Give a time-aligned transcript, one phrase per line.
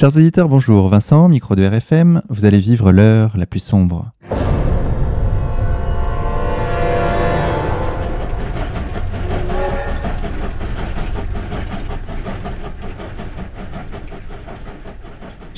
[0.00, 0.88] Chers auditeurs, bonjour.
[0.88, 4.12] Vincent, micro de RFM, vous allez vivre l'heure la plus sombre.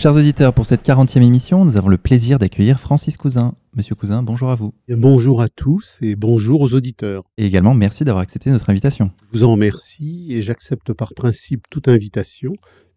[0.03, 3.55] Chers auditeurs, pour cette 40e émission, nous avons le plaisir d'accueillir Francis Cousin.
[3.77, 4.75] Monsieur Cousin, bonjour à vous.
[4.89, 7.23] bonjour à tous et bonjour aux auditeurs.
[7.39, 9.13] Et également, merci d'avoir accepté notre invitation.
[9.33, 12.51] Je vous en remercie et j'accepte par principe toute invitation,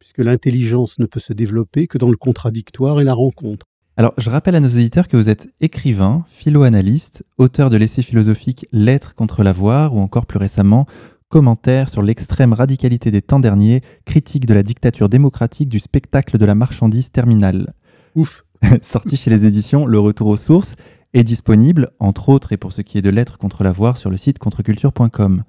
[0.06, 3.66] puisque l'intelligence ne peut se développer que dans le contradictoire et la rencontre.
[3.98, 8.68] Alors, je rappelle à nos auditeurs que vous êtes écrivain, philo-analyste, auteur de l'essai philosophique
[8.72, 10.86] L'être contre l'avoir, ou encore plus récemment
[11.28, 16.46] Commentaire sur l'extrême radicalité des temps derniers, critique de la dictature démocratique du spectacle de
[16.46, 17.74] la marchandise terminale.
[18.16, 18.46] Ouf
[18.84, 20.76] Sorti chez les éditions Le Retour aux Sources,
[21.14, 24.18] est disponible, entre autres et pour ce qui est de lettres contre l'avoir, sur le
[24.18, 25.44] site contreculture.com.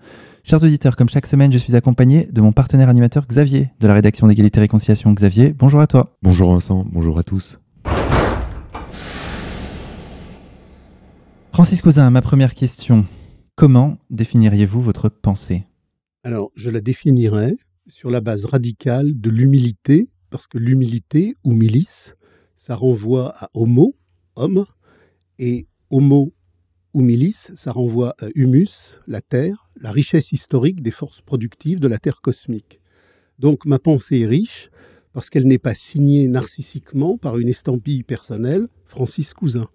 [0.49, 3.95] Chers auditeurs, comme chaque semaine, je suis accompagné de mon partenaire animateur Xavier, de la
[3.95, 5.13] rédaction d'égalité et réconciliation.
[5.13, 6.17] Xavier, bonjour à toi.
[6.23, 7.59] Bonjour Vincent, bonjour à tous.
[11.53, 13.05] Francis Cousin, ma première question.
[13.57, 15.65] Comment définiriez-vous votre pensée?
[16.23, 17.57] Alors, je la définirais
[17.89, 22.15] sur la base radicale de l'humilité, parce que l'humilité ou milice,
[22.55, 23.97] ça renvoie à homo,
[24.37, 24.65] homme,
[25.41, 26.36] et homo
[26.97, 31.89] ou milice, ça renvoie à humus, la terre, la richesse historique des forces productives de
[31.89, 32.81] la terre cosmique.
[33.39, 34.71] Donc ma pensée est riche
[35.13, 39.69] parce qu'elle n'est pas signée narcissiquement par une estampille personnelle, Francis Cousin.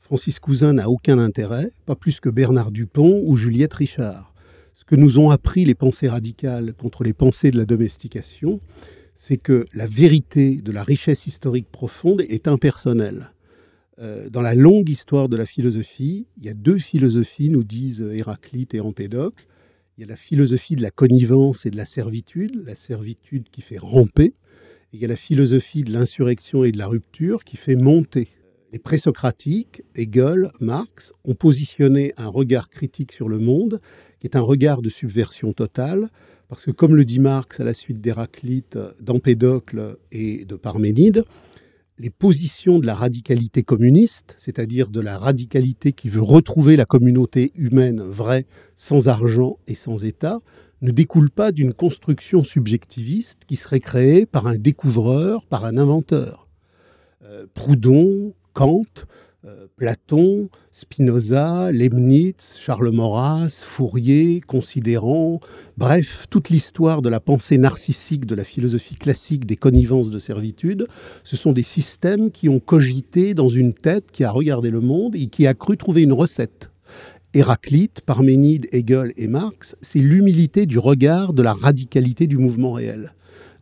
[0.00, 4.34] Francis Cousin n'a aucun intérêt, pas plus que Bernard Dupont ou Juliette Richard.
[4.72, 8.58] Ce que nous ont appris les pensées radicales contre les pensées de la domestication,
[9.14, 13.30] c'est que la vérité de la richesse historique profonde est impersonnelle.
[14.00, 18.00] Euh, dans la longue histoire de la philosophie, il y a deux philosophies, nous disent
[18.00, 19.46] Héraclite et Empédocle.
[19.96, 23.62] Il y a la philosophie de la connivence et de la servitude, la servitude qui
[23.62, 24.34] fait ramper.
[24.92, 28.28] Et il y a la philosophie de l'insurrection et de la rupture qui fait monter.
[28.72, 33.80] Les présocratiques, Hegel, Marx, ont positionné un regard critique sur le monde,
[34.18, 36.08] qui est un regard de subversion totale,
[36.48, 41.24] parce que comme le dit Marx à la suite d'Héraclite, d'Empédocle et de Parménide,
[41.98, 47.52] les positions de la radicalité communiste, c'est-à-dire de la radicalité qui veut retrouver la communauté
[47.54, 50.40] humaine vraie, sans argent et sans État,
[50.82, 56.48] ne découlent pas d'une construction subjectiviste qui serait créée par un découvreur, par un inventeur.
[57.22, 59.06] Euh, Proudhon, Kant,
[59.76, 65.40] Platon, Spinoza, Leibniz, Charles Maurras, Fourier, Considérant,
[65.76, 70.86] bref, toute l'histoire de la pensée narcissique de la philosophie classique des connivences de servitude,
[71.22, 75.14] ce sont des systèmes qui ont cogité dans une tête qui a regardé le monde
[75.14, 76.70] et qui a cru trouver une recette.
[77.34, 83.12] Héraclite, Parménide, Hegel et Marx, c'est l'humilité du regard de la radicalité du mouvement réel.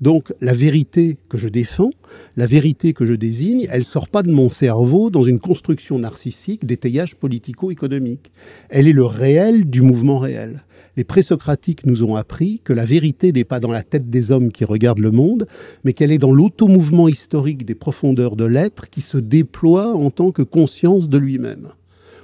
[0.03, 1.93] Donc la vérité que je défends,
[2.37, 6.67] la vérité que je désigne, elle sort pas de mon cerveau dans une construction narcissique
[6.67, 8.33] d'étayage politico-économique.
[8.69, 10.65] Elle est le réel du mouvement réel.
[10.97, 14.51] Les présocratiques nous ont appris que la vérité n'est pas dans la tête des hommes
[14.51, 15.47] qui regardent le monde,
[15.85, 20.33] mais qu'elle est dans l'automouvement historique des profondeurs de l'être qui se déploie en tant
[20.33, 21.69] que conscience de lui-même.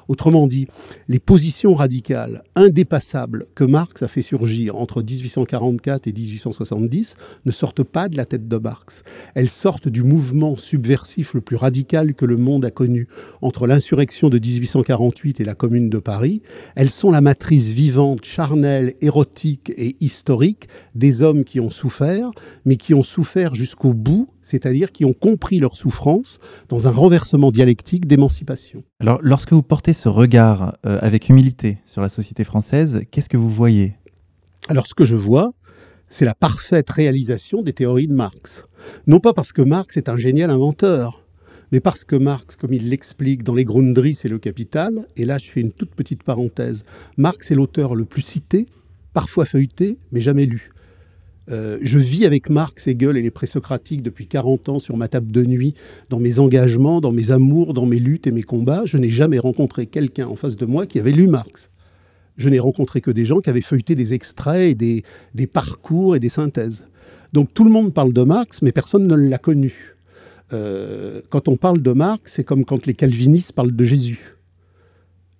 [0.08, 0.66] Autrement dit,
[1.06, 7.82] les positions radicales indépassables que Marx a fait surgir entre 1844 et 1870 ne sortent
[7.82, 9.02] pas de la tête de Marx.
[9.34, 13.06] Elles sortent du mouvement subversif le plus radical que le monde a connu
[13.42, 16.42] entre l'insurrection de 1848 et la Commune de Paris.
[16.74, 22.30] Elles sont la matrice vivante, charnelle, érotique et historique des hommes qui ont souffert,
[22.64, 26.38] mais qui ont souffert jusqu'au bout c'est-à-dire qui ont compris leur souffrance
[26.70, 28.82] dans un renversement dialectique d'émancipation.
[28.98, 33.36] Alors, lorsque vous portez ce regard euh, avec humilité sur la société française, qu'est-ce que
[33.36, 33.94] vous voyez?
[34.68, 35.52] Alors, ce que je vois,
[36.08, 38.64] c'est la parfaite réalisation des théories de Marx.
[39.06, 41.26] Non pas parce que Marx est un génial inventeur,
[41.70, 45.36] mais parce que Marx, comme il l'explique dans Les Grundrisse et le Capital, et là
[45.36, 46.84] je fais une toute petite parenthèse,
[47.18, 48.66] Marx est l'auteur le plus cité,
[49.12, 50.70] parfois feuilleté, mais jamais lu.
[51.50, 55.32] Euh, je vis avec Marx, Hegel et les présocratiques depuis 40 ans sur ma table
[55.32, 55.74] de nuit,
[56.10, 58.82] dans mes engagements, dans mes amours, dans mes luttes et mes combats.
[58.84, 61.70] Je n'ai jamais rencontré quelqu'un en face de moi qui avait lu Marx.
[62.36, 65.02] Je n'ai rencontré que des gens qui avaient feuilleté des extraits et des,
[65.34, 66.86] des parcours et des synthèses.
[67.32, 69.96] Donc tout le monde parle de Marx, mais personne ne l'a connu.
[70.52, 74.36] Euh, quand on parle de Marx, c'est comme quand les calvinistes parlent de Jésus.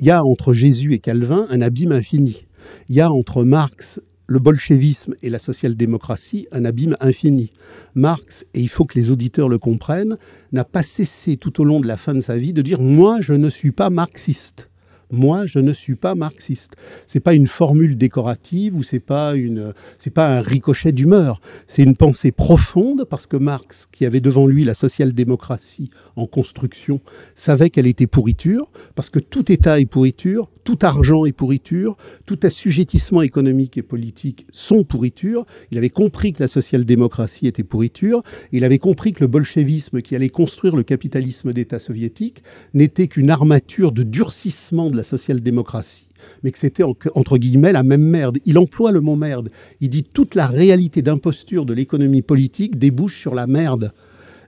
[0.01, 2.47] Il y a entre Jésus et Calvin un abîme infini.
[2.89, 7.51] Il y a entre Marx le bolchevisme et la social-démocratie un abîme infini.
[7.95, 10.19] Marx, et il faut que les auditeurs le comprennent,
[10.53, 13.21] n'a pas cessé tout au long de la fin de sa vie de dire Moi,
[13.21, 14.69] je ne suis pas marxiste.
[15.11, 16.75] Moi, je ne suis pas marxiste.
[17.07, 21.41] C'est pas une formule décorative ou c'est pas une, c'est pas un ricochet d'humeur.
[21.67, 27.01] C'est une pensée profonde parce que Marx, qui avait devant lui la social-démocratie en construction,
[27.35, 31.97] savait qu'elle était pourriture parce que tout État est pourriture, tout argent est pourriture,
[32.27, 35.47] tout assujettissement économique et politique sont pourriture.
[35.71, 38.23] Il avait compris que la social-démocratie était pourriture.
[38.53, 42.43] Il avait compris que le bolchevisme qui allait construire le capitalisme d'État soviétique
[42.75, 46.05] n'était qu'une armature de durcissement de la social-démocratie
[46.43, 48.39] mais que c'était entre guillemets la même merde.
[48.45, 49.51] Il emploie le mot merde.
[49.81, 53.93] Il dit toute la réalité d'imposture de l'économie politique débouche sur la merde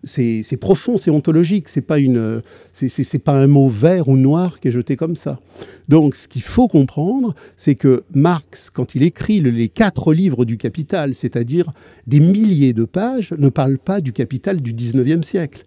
[0.05, 2.43] c'est profond, c'est ontologique, c'est pas une,
[2.73, 5.39] c'est pas un mot vert ou noir qui est jeté comme ça.
[5.89, 10.57] Donc, ce qu'il faut comprendre, c'est que Marx, quand il écrit les quatre livres du
[10.57, 11.71] Capital, c'est-à-dire
[12.07, 15.65] des milliers de pages, ne parle pas du Capital du 19e siècle.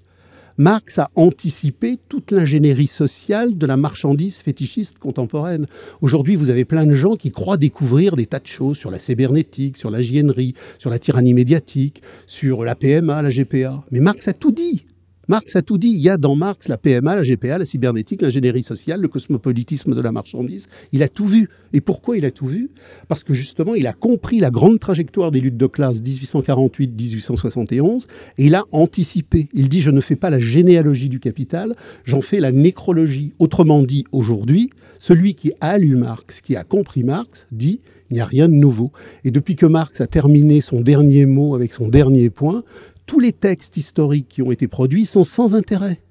[0.58, 5.66] Marx a anticipé toute l'ingénierie sociale de la marchandise fétichiste contemporaine.
[6.02, 9.00] Aujourd'hui, vous avez plein de gens qui croient découvrir des tas de choses sur la
[9.00, 13.84] cybernétique, sur la sur la tyrannie médiatique, sur la PMA, la GPA.
[13.92, 14.86] Mais Marx a tout dit.
[15.30, 15.90] Marx a tout dit.
[15.90, 19.96] Il y a dans Marx la PMA, la GPA, la cybernétique, l'ingénierie sociale, le cosmopolitisme
[19.96, 20.68] de la marchandise.
[20.92, 21.50] Il a tout vu.
[21.72, 22.70] Et pourquoi il a tout vu?
[23.08, 28.46] Parce que justement, il a compris la grande trajectoire des luttes de classe 1848-1871 et
[28.46, 29.48] il a anticipé.
[29.54, 33.34] Il dit Je ne fais pas la généalogie du capital, j'en fais la nécrologie.
[33.40, 37.80] Autrement dit, aujourd'hui, celui qui a lu Marx, qui a compris Marx, dit
[38.14, 38.92] il n'y a rien de nouveau.
[39.24, 42.64] Et depuis que Marx a terminé son dernier mot avec son dernier point,
[43.06, 46.02] tous les textes historiques qui ont été produits sont sans intérêt.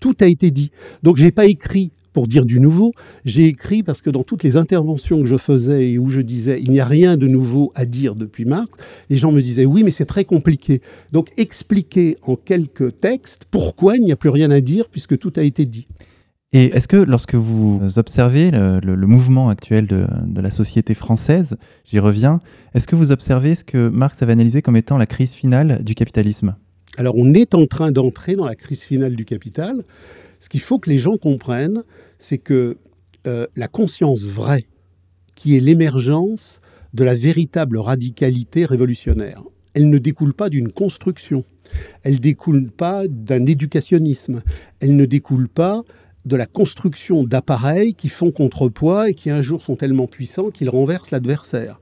[0.00, 0.70] Tout a été dit.
[1.02, 2.92] Donc j'ai pas écrit pour dire du nouveau,
[3.24, 6.60] j'ai écrit parce que dans toutes les interventions que je faisais et où je disais
[6.60, 8.70] il n'y a rien de nouveau à dire depuis Marx,
[9.10, 10.80] les gens me disaient oui mais c'est très compliqué.
[11.12, 15.32] Donc expliquer en quelques textes pourquoi il n'y a plus rien à dire puisque tout
[15.36, 15.86] a été dit.
[16.54, 20.06] Et est-ce que lorsque vous observez le, mouvement actuel de,
[20.40, 22.40] la société française, j'y reviens,
[22.74, 25.94] est-ce que vous observez ce que Marx avait analysé comme étant la crise finale du
[25.94, 26.56] capitalisme?
[26.96, 29.84] Alors on est en train d'entrer dans la crise finale du capital.
[30.40, 31.82] Ce qu'il faut que les gens comprennent,
[32.18, 32.78] c'est que
[33.26, 34.64] euh, la conscience vraie,
[35.34, 36.60] qui est l'émergence
[36.94, 39.42] de la véritable radicalité révolutionnaire,
[39.74, 41.44] elle ne découle pas d'une construction,
[42.02, 44.42] elle ne découle pas d'un éducationnisme,
[44.80, 45.82] elle ne découle pas
[46.24, 50.70] de la construction d'appareils qui font contrepoids et qui un jour sont tellement puissants qu'ils
[50.70, 51.80] renversent l'adversaire.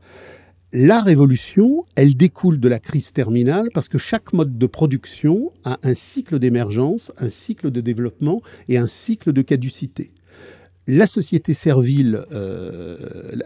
[0.73, 5.79] La révolution, elle découle de la crise terminale parce que chaque mode de production a
[5.83, 10.11] un cycle d'émergence, un cycle de développement et un cycle de caducité.
[10.89, 12.97] La société servile, euh,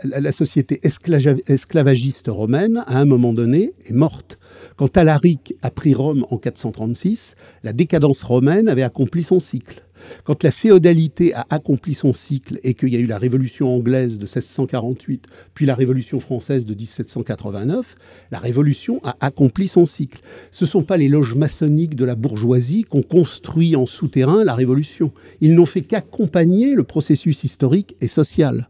[0.04, 4.38] la, société esclavagiste romaine, à un moment donné, est morte.
[4.76, 9.82] Quand Alaric a pris Rome en 436, la décadence romaine avait accompli son cycle.
[10.24, 14.18] Quand la féodalité a accompli son cycle et qu'il y a eu la Révolution anglaise
[14.18, 17.94] de 1648, puis la Révolution française de 1789,
[18.30, 20.20] la Révolution a accompli son cycle.
[20.50, 24.54] Ce ne sont pas les loges maçonniques de la bourgeoisie qu'on construit en souterrain la
[24.54, 25.12] Révolution.
[25.40, 28.68] Ils n'ont fait qu'accompagner le processus historique et social.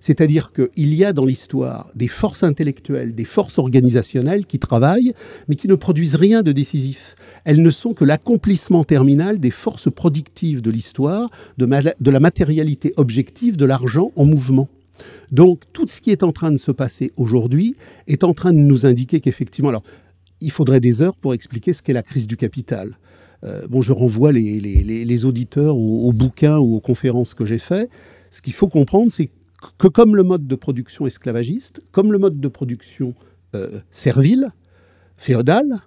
[0.00, 5.12] C'est-à-dire qu'il y a dans l'histoire des forces intellectuelles, des forces organisationnelles qui travaillent,
[5.48, 7.14] mais qui ne produisent rien de décisif.
[7.44, 13.56] Elles ne sont que l'accomplissement terminal des forces productives de l'histoire, de, la matérialité objective
[13.56, 14.68] de l'argent en mouvement.
[15.30, 17.74] Donc tout ce qui est en train de se passer aujourd'hui
[18.06, 19.84] est en train de nous indiquer qu'effectivement, alors
[20.40, 22.92] il faudrait des heures pour expliquer ce qu'est la crise du capital.
[23.44, 27.90] Euh, bon, je renvoie les, auditeurs aux, bouquins ou aux conférences que j'ai faites.
[28.30, 29.30] Ce qu'il faut comprendre, c'est
[29.78, 33.14] que comme le mode de production esclavagiste, comme le mode de production
[33.54, 34.48] euh, servile,
[35.16, 35.80] féodal,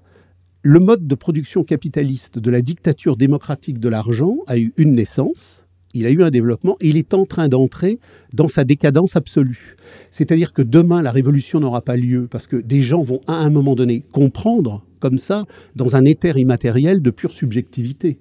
[0.63, 5.63] le mode de production capitaliste de la dictature démocratique de l'argent a eu une naissance,
[5.93, 7.99] il a eu un développement il est en train d'entrer
[8.33, 9.75] dans sa décadence absolue.
[10.09, 13.49] C'est-à-dire que demain, la révolution n'aura pas lieu parce que des gens vont à un
[13.49, 18.17] moment donné comprendre comme ça dans un éther immatériel de pure subjectivité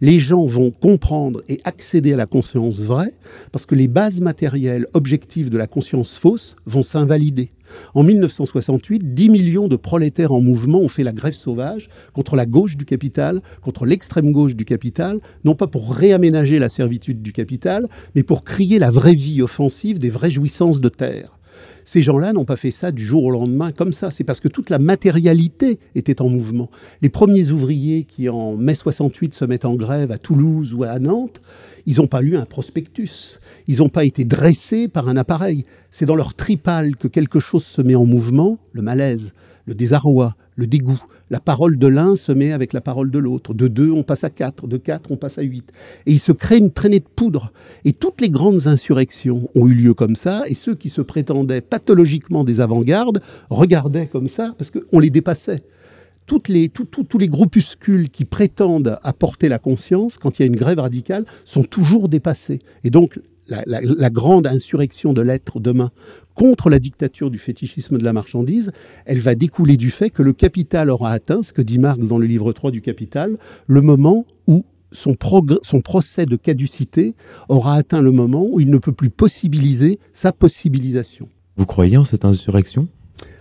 [0.00, 3.14] les gens vont comprendre et accéder à la conscience vraie
[3.52, 7.48] parce que les bases matérielles objectives de la conscience fausse vont s'invalider.
[7.94, 12.46] En 1968, 10 millions de prolétaires en mouvement ont fait la grève sauvage contre la
[12.46, 17.32] gauche du capital, contre l'extrême gauche du capital, non pas pour réaménager la servitude du
[17.32, 21.35] capital, mais pour crier la vraie vie offensive des vraies jouissances de terre.
[21.86, 24.10] Ces gens-là n'ont pas fait ça du jour au lendemain comme ça.
[24.10, 26.68] C'est parce que toute la matérialité était en mouvement.
[27.00, 30.98] Les premiers ouvriers qui, en mai 68, se mettent en grève à Toulouse ou à
[30.98, 31.40] Nantes,
[31.86, 33.38] ils n'ont pas lu un prospectus.
[33.68, 35.64] Ils n'ont pas été dressés par un appareil.
[35.92, 39.32] C'est dans leur tripale que quelque chose se met en mouvement, le malaise,
[39.66, 43.52] le désarroi, le dégoût, La parole de l'un se met avec la parole de l'autre.
[43.52, 44.68] De deux, on passe à quatre.
[44.68, 45.72] De quatre, on passe à huit.
[46.06, 47.52] Et il se crée une traînée de poudre.
[47.84, 50.44] Et toutes les grandes insurrections ont eu lieu comme ça.
[50.46, 55.62] Et ceux qui se prétendaient pathologiquement des avant-gardes regardaient comme ça parce qu'on les dépassait.
[56.26, 60.56] Toutes les, tous les groupuscules qui prétendent apporter la conscience, quand il y a une
[60.56, 62.60] grève radicale, sont toujours dépassés.
[62.82, 65.90] Et donc, la, grande insurrection de l'être demain
[66.36, 68.70] contre la dictature du fétichisme de la marchandise,
[69.06, 72.18] elle va découler du fait que le capital aura atteint, ce que dit Marx dans
[72.18, 75.16] le livre 3 du Capital, le moment où son,
[75.62, 77.16] son procès de caducité
[77.48, 81.28] aura atteint le moment où il ne peut plus possibiliser sa possibilisation.
[81.56, 82.86] Vous croyez en cette insurrection?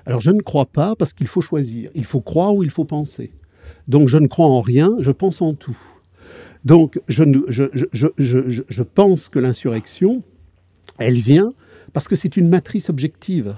[0.07, 1.91] Alors je ne crois pas parce qu'il faut choisir.
[1.93, 3.33] Il faut croire ou il faut penser.
[3.87, 5.77] Donc je ne crois en rien, je pense en tout.
[6.65, 10.23] Donc, je, je, pense que l'insurrection,
[10.97, 11.53] elle vient
[11.95, 13.55] parce que c'est une matrice objective.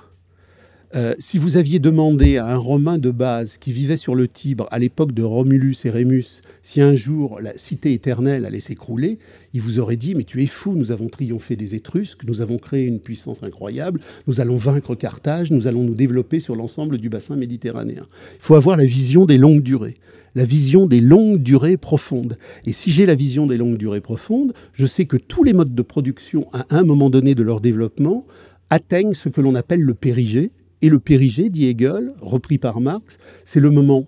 [0.95, 4.67] Euh, si vous aviez demandé à un Romain de base qui vivait sur le Tibre
[4.69, 9.17] à l'époque de Romulus et Rémus si un jour la cité éternelle allait s'écrouler,
[9.55, 12.59] il vous aurait dit Mais tu es fou, nous avons triomphé des Étrusques, nous avons
[12.59, 17.09] créé une puissance incroyable, nous allons vaincre Carthage, nous allons nous développer sur l'ensemble du
[17.09, 18.05] bassin méditerranéen.
[18.35, 19.97] Il faut avoir la vision des longues durées
[20.37, 22.37] la vision des longues durées profondes.
[22.67, 25.73] Et si j'ai la vision des longues durées profondes, je sais que tous les modes
[25.73, 28.23] de production, à un moment donné de leur développement,
[28.69, 30.51] atteignent ce que l'on appelle le périgée.
[30.83, 34.05] Et le périgée, dit Hegel, repris par Marx, c'est le moment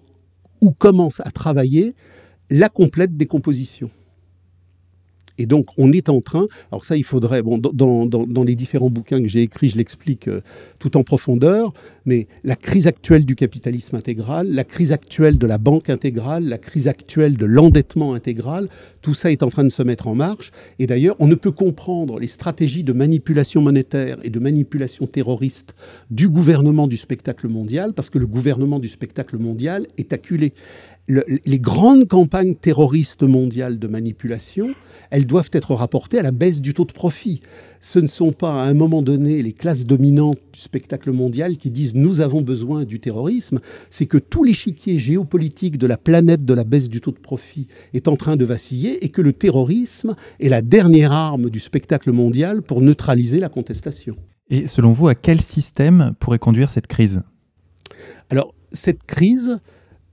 [0.62, 1.96] où commence à travailler
[2.52, 3.90] la complète décomposition.
[5.40, 9.28] Et donc, on est en train, alors ça, il faudrait, dans, les différents bouquins que
[9.28, 10.42] j'ai écrits, je l'explique euh,
[10.80, 11.74] tout en profondeur,
[12.06, 16.58] mais la crise actuelle du capitalisme intégral, la crise actuelle de la banque intégrale, la
[16.58, 18.68] crise actuelle de l'endettement intégral,
[19.02, 20.52] tout ça est en train de se mettre en marche.
[20.78, 25.74] Et d'ailleurs, on ne peut comprendre les stratégies de manipulation monétaire et de manipulation terroriste
[26.12, 30.54] du gouvernement du spectacle mondial, parce que le gouvernement du spectacle mondial est acculé
[31.10, 34.76] les grandes campagnes terroristes mondiales de manipulation,
[35.10, 37.42] elles doivent être rapportées à la baisse du taux de profit.
[37.80, 41.72] Ce ne sont pas à un moment donné les classes dominantes du spectacle mondial qui
[41.72, 46.54] disent nous avons besoin du terrorisme, c'est que tout l'échiquier géopolitique de la planète de
[46.54, 50.16] la baisse du taux de profit est en train de vaciller et que le terrorisme
[50.40, 54.16] est la dernière arme du spectacle mondial pour neutraliser la contestation.
[54.50, 57.22] Et selon vous, à quel système pourrait conduire cette crise?
[58.30, 59.60] Alors, cette crise,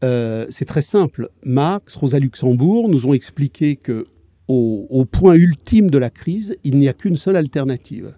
[0.04, 1.28] euh, c'est très simple.
[1.44, 4.06] Marx, Rosa Luxembourg nous ont expliqué que
[4.48, 8.14] au, point ultime de la crise, il n'y a qu'une seule alternative.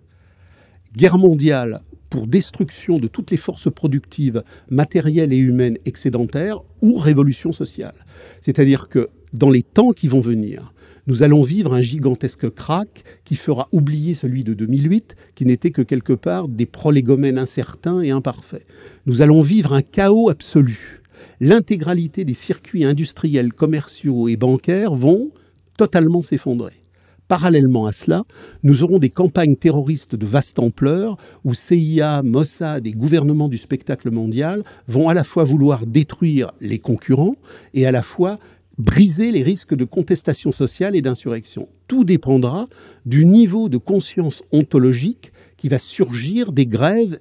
[0.95, 1.81] Guerre mondiale
[2.11, 7.95] pour destruction de toutes les forces productives matérielles et humaines excédentaires ou révolution sociale.
[8.41, 10.73] C'est-à-dire que dans les temps qui vont venir,
[11.07, 15.81] nous allons vivre un gigantesque crack qui fera oublier celui de 2008, qui n'était que
[15.81, 18.67] quelque part des prolégomènes incertains et imparfaits.
[19.07, 21.01] Nous allons vivre un chaos absolu
[21.41, 25.31] l'intégralité des circuits industriels, commerciaux et bancaires vont
[25.77, 26.83] totalement s'effondrer.
[27.29, 28.25] Parallèlement à cela,
[28.63, 34.11] nous aurons des campagnes terroristes de vaste ampleur où CIA, Mossad et gouvernements du spectacle
[34.11, 37.37] mondial vont à la fois vouloir détruire les concurrents
[37.75, 38.39] et à la fois
[38.79, 41.69] briser les risques de contestation sociale et d'insurrection.
[41.87, 42.67] Tout dépendra
[43.05, 47.19] du niveau de conscience ontologique qui va surgir des grèves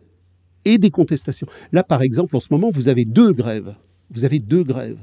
[0.73, 1.47] et des contestations.
[1.71, 3.75] Là, par exemple, en ce moment, vous avez deux grèves
[4.09, 4.99] vous avez deux grèves.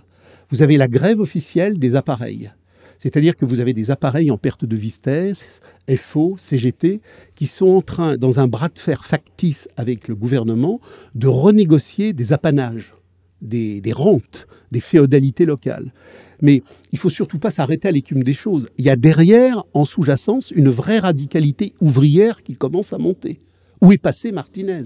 [0.51, 2.51] Vous avez la grève officielle des appareils.
[2.99, 5.61] C'est-à-dire que vous avez des appareils en perte de vitesse,
[5.97, 7.01] FO, CGT,
[7.35, 10.81] qui sont en train, dans un bras de fer factice avec le gouvernement,
[11.15, 12.95] de renégocier des apanages,
[13.43, 15.93] des, rentes, des féodalités locales.
[16.41, 18.69] Mais il faut surtout pas s'arrêter à l'écume des choses.
[18.79, 23.41] Il y a derrière, en sous-jacence, une vraie radicalité ouvrière qui commence à monter.
[23.83, 24.83] Où est passé Martinez?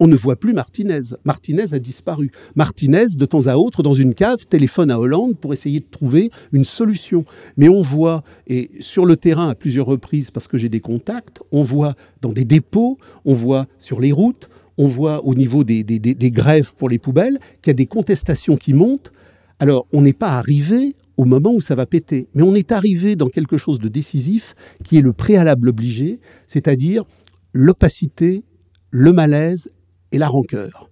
[0.00, 1.02] On ne voit plus Martinez.
[1.24, 2.32] Martinez a disparu.
[2.56, 6.30] Martinez, de temps à autre, dans une cave, téléphone à Hollande pour essayer de trouver
[6.52, 7.24] une solution.
[7.58, 11.40] Mais on voit, et sur le terrain à plusieurs reprises, parce que j'ai des contacts,
[11.52, 15.84] on voit dans des dépôts, on voit sur les routes, on voit au niveau des,
[16.32, 19.12] grèves pour les poubelles qu'il y a des contestations qui montent.
[19.58, 23.14] Alors, on n'est pas arrivé au moment où ça va péter, mais on est arrivé
[23.14, 27.04] dans quelque chose de décisif qui est le préalable obligé, c'est-à-dire
[27.52, 28.42] l'opacité,
[28.90, 29.68] le malaise
[30.12, 30.90] et la rancœur.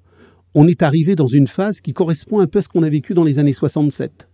[0.55, 3.15] On est arrivé dans une phase qui correspond un peu à ce qu'on a vécu
[3.15, 4.29] dans les années 67.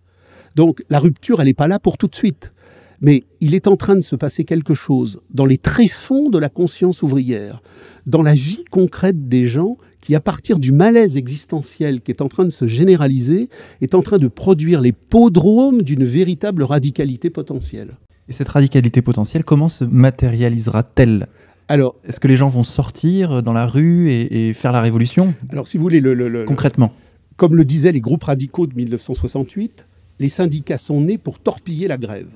[0.54, 2.52] Donc la rupture, elle n'est pas là pour tout de suite.
[3.00, 6.48] Mais il est en train de se passer quelque chose dans les tréfonds de la
[6.48, 7.60] conscience ouvrière,
[8.06, 12.28] dans la vie concrète des gens qui, à partir du malaise existentiel qui est en
[12.28, 13.48] train de se généraliser,
[13.80, 17.96] est en train de produire les podromes d'une véritable radicalité potentielle.
[18.28, 21.26] Et cette radicalité potentielle, comment se matérialisera-t-elle?
[21.68, 25.66] Alors, est-ce que les gens vont sortir dans la rue et, faire la révolution Alors,
[25.66, 26.92] si vous voulez, le, concrètement.
[27.36, 29.86] Comme le disaient les groupes radicaux de 1968,
[30.20, 32.30] les syndicats sont nés pour torpiller la grève.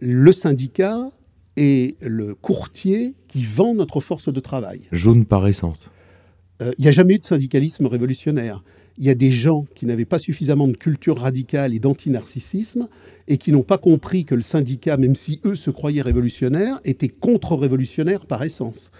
[0.00, 1.10] Le syndicat
[1.56, 4.88] est le courtier qui vend notre force de travail.
[4.92, 5.90] Jaune par essence.
[6.60, 8.62] Euh, il n'y a jamais eu de syndicalisme révolutionnaire.
[8.98, 12.88] Il y a des gens qui n'avaient pas suffisamment de culture radicale et d'antinarcissisme
[13.30, 17.08] et qui n'ont pas compris que le syndicat, même si eux se croyaient révolutionnaires, était
[17.08, 18.90] contre-révolutionnaire par essence.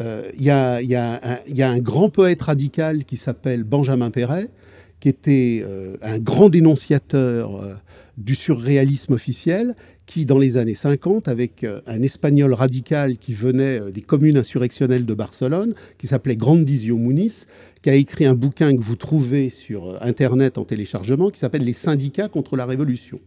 [0.00, 4.50] Euh, il y, a un grand poète radical qui s'appelle Benjamin Perret,
[4.98, 7.74] qui était euh, un grand dénonciateur euh,
[8.18, 13.80] du surréalisme officiel, qui, dans les années 50, avec euh, un espagnol radical qui venait
[13.92, 17.46] des communes insurrectionnelles de Barcelone, qui s'appelait Grandizio Muniz,
[17.82, 21.72] qui a écrit un bouquin que vous trouvez sur Internet en téléchargement, qui s'appelle Les
[21.72, 23.20] syndicats contre la révolution.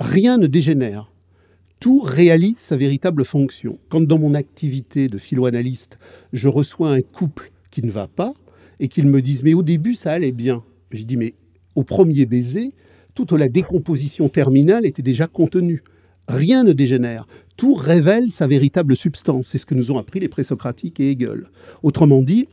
[0.00, 1.12] Rien ne dégénère.
[1.80, 3.78] Tout réalise sa véritable fonction.
[3.88, 5.98] Quand dans mon activité de philo-analyste,
[6.32, 8.32] je reçois un couple qui ne va pas,
[8.80, 10.62] et qu'ils me disent Mais au début, ça allait bien.
[10.90, 11.34] Je dis Mais
[11.74, 12.72] au premier baiser,
[13.14, 15.82] toute la décomposition terminale était déjà contenue.
[16.28, 17.26] Rien ne dégénère.
[17.56, 19.48] Tout révèle sa véritable substance.
[19.48, 21.44] C'est ce que nous ont appris les présocratiques et Hegel.
[21.82, 22.48] Autrement dit,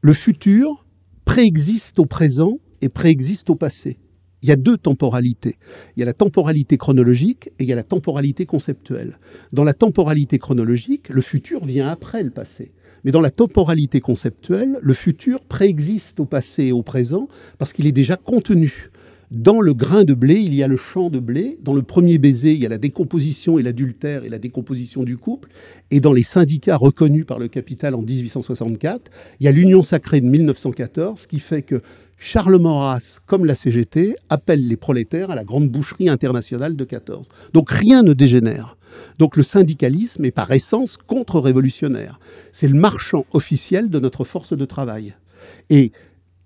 [0.00, 0.86] le futur
[1.24, 3.98] préexiste au présent et préexiste au passé.
[4.46, 5.56] Il y a deux temporalités.
[5.96, 9.18] Il y a la temporalité chronologique et il y a la temporalité conceptuelle.
[9.52, 12.70] Dans la temporalité chronologique, le futur vient après le passé.
[13.02, 17.26] Mais dans la temporalité conceptuelle, le futur préexiste au passé et au présent
[17.58, 18.92] parce qu'il est déjà contenu.
[19.32, 21.58] Dans le grain de blé, il y a le champ de blé.
[21.60, 25.16] Dans le premier baiser, il y a la décomposition et l'adultère et la décomposition du
[25.16, 25.48] couple.
[25.90, 29.10] Et dans les syndicats reconnus par le capital en 1864,
[29.40, 31.80] il y a l'union sacrée de 1914 qui fait que
[32.18, 37.28] Charles Maurras, comme la CGT, appelle les prolétaires à la grande boucherie internationale de 14.
[37.52, 38.76] Donc rien ne dégénère.
[39.18, 42.18] Donc le syndicalisme est par essence contre-révolutionnaire.
[42.52, 45.14] C'est le marchand officiel de notre force de travail.
[45.68, 45.92] Et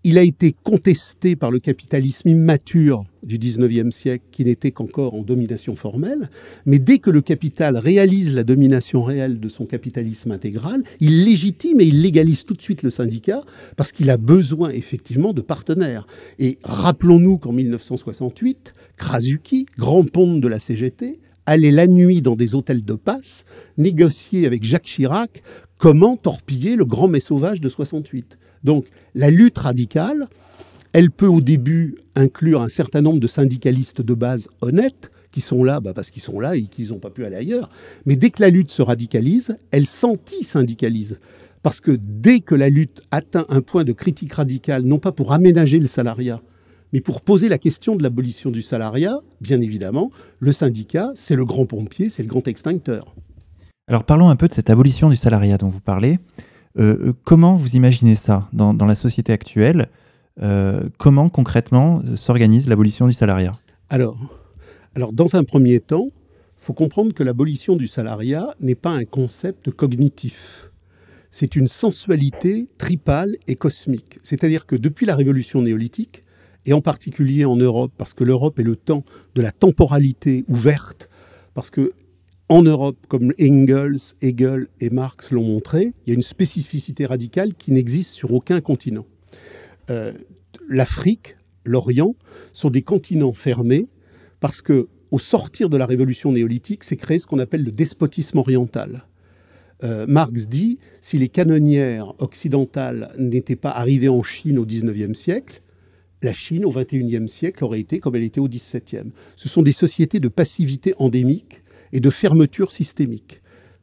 [0.03, 5.23] il a été contesté par le capitalisme immature du XIXe siècle, qui n'était qu'encore en
[5.23, 6.31] domination formelle,
[6.65, 11.81] mais dès que le capital réalise la domination réelle de son capitalisme intégral, il légitime
[11.81, 13.43] et il légalise tout de suite le syndicat,
[13.77, 16.07] parce qu'il a besoin effectivement de partenaires.
[16.39, 22.55] Et rappelons-nous qu'en 1968, Krasuki, grand ponte de la CGT, aller la nuit dans des
[22.55, 23.45] hôtels de passe,
[23.77, 25.43] négocier avec Jacques Chirac
[25.79, 28.39] comment torpiller le grand mets sauvage de 68.
[28.65, 30.29] Donc la lutte radicale,
[30.93, 35.63] elle peut au début inclure un certain nombre de syndicalistes de base honnêtes, qui sont
[35.63, 37.71] là bah, parce qu'ils sont là et qu'ils n'ont pas pu aller ailleurs.
[38.07, 41.21] Mais dès que la lutte se radicalise, elle s'anti-syndicalise.
[41.63, 45.33] Parce que dès que la lutte atteint un point de critique radicale, non pas pour
[45.33, 46.41] aménager le salariat,
[46.93, 51.45] mais pour poser la question de l'abolition du salariat, bien évidemment, le syndicat, c'est le
[51.45, 53.15] grand pompier, c'est le grand extincteur.
[53.89, 56.19] Alors parlons un peu de cette abolition du salariat dont vous parlez.
[56.79, 59.89] Euh, euh, comment vous imaginez ça dans, la société actuelle?
[60.43, 63.53] Euh, Comment concrètement s'organise l'abolition du salariat?
[63.89, 64.19] Alors,
[64.95, 69.05] alors, dans un premier temps, il faut comprendre que l'abolition du salariat n'est pas un
[69.05, 70.71] concept cognitif.
[71.31, 74.19] C'est une sensualité tripale et cosmique.
[74.23, 76.25] C'est-à-dire que depuis la révolution néolithique,
[76.67, 79.05] et en particulier en Europe, parce que l'Europe est le temps
[79.35, 81.09] de la temporalité ouverte,
[81.55, 81.93] parce que
[82.51, 87.55] en Europe, comme Engels, Hegel et Marx l'ont montré, il y a une spécificité radicale
[87.55, 89.07] qui n'existe sur aucun continent.
[89.89, 90.13] Euh,
[90.69, 92.17] L'Afrique, l'Orient
[92.53, 93.87] sont des continents fermés
[94.41, 98.39] parce que au sortir de la révolution néolithique, s'est créé ce qu'on appelle le despotisme
[98.39, 99.07] oriental.
[99.83, 105.63] Euh, Marx dit si les canonnières occidentales n'étaient pas arrivées en Chine au XIXe siècle,
[106.23, 109.13] la Chine au XXIe siècle aurait été comme elle était au XVIIe.
[109.37, 111.60] Ce sont des sociétés de passivité endémique
[111.93, 113.41] et de fermeture systémique.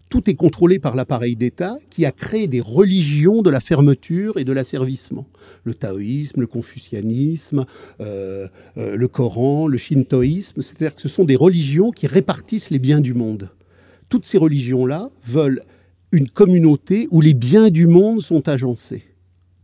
[0.09, 4.45] Tout est contrôlé par l'appareil d'État qui a créé des religions de la fermeture et
[4.45, 5.27] de l'asservissement.
[5.65, 7.65] Le taoïsme, le confucianisme,
[7.99, 12.79] euh, euh, le Coran, le shintoïsme, c'est-à-dire que ce sont des religions qui répartissent les
[12.79, 13.49] biens du monde.
[14.07, 15.61] Toutes ces religions-là veulent
[16.13, 19.03] une communauté où les biens du monde sont agencés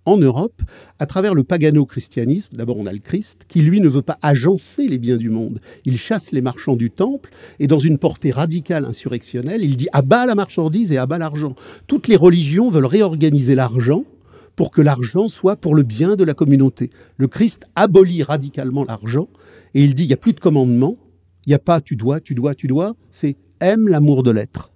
[0.06, 0.62] en Europe
[1.00, 2.56] à travers le pagano-christianisme.
[2.56, 5.60] D'abord, on a le Christ, qui lui ne veut pas agencer les biens du monde.
[5.86, 10.02] Il chasse les marchands du temple et dans une portée radicale insurrectionnelle, il dit à
[10.02, 11.56] bas la marchandise et à bas l'argent.
[11.88, 14.04] Toutes les religions veulent réorganiser l'argent
[14.56, 16.90] pour que l'argent soit pour le bien de la communauté.
[17.18, 19.28] Le Christ abolit radicalement l'argent
[19.74, 20.98] et il dit il n'y a plus de commandement,
[21.46, 24.73] il n'y a pas tu dois, tu dois, tu dois, c'est aime l'amour de l'être.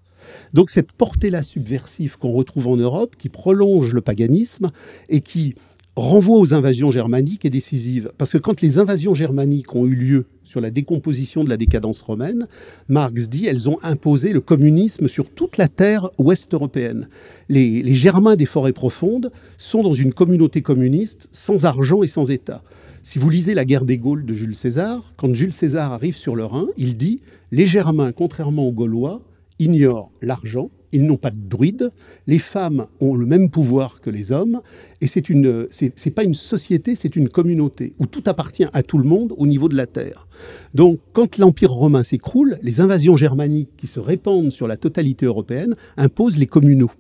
[0.54, 4.72] Donc cette portée-là subversive qu'on retrouve en Europe, qui prolonge le paganisme
[5.10, 5.56] et qui
[5.96, 8.12] renvoi aux invasions germaniques est décisive.
[8.18, 12.02] Parce que quand les invasions germaniques ont eu lieu sur la décomposition de la décadence
[12.02, 12.48] romaine,
[12.88, 17.10] Marx dit elles ont imposé le communisme sur toute la terre ouest européenne.
[17.50, 22.30] Les, les Germains des forêts profondes sont dans une communauté communiste sans argent et sans
[22.30, 22.64] État.
[23.02, 26.36] Si vous lisez La guerre des Gaules de Jules César, quand Jules César arrive sur
[26.36, 27.22] le Rhin, il dit
[27.52, 29.22] Les Germains, contrairement aux Gaulois,
[29.60, 31.92] ignorent l'argent, ils n'ont pas de druides,
[32.28, 34.62] les femmes ont le même pouvoir que les hommes,
[35.02, 35.68] et c'est une,
[36.16, 39.70] pas une société, c'est une communauté où tout appartient à tout le monde au niveau
[39.70, 40.28] de la terre.
[40.74, 45.76] Donc, quand l'Empire romain s'écroule, les invasions germaniques qui se répandent sur la totalité européenne
[45.98, 46.92] imposent les communaux.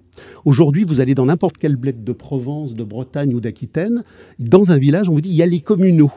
[0.45, 4.03] Aujourd'hui, vous allez dans n'importe quel bled de Provence, de Bretagne ou d'Aquitaine,
[4.39, 6.11] dans un village, on vous dit il y a les communaux.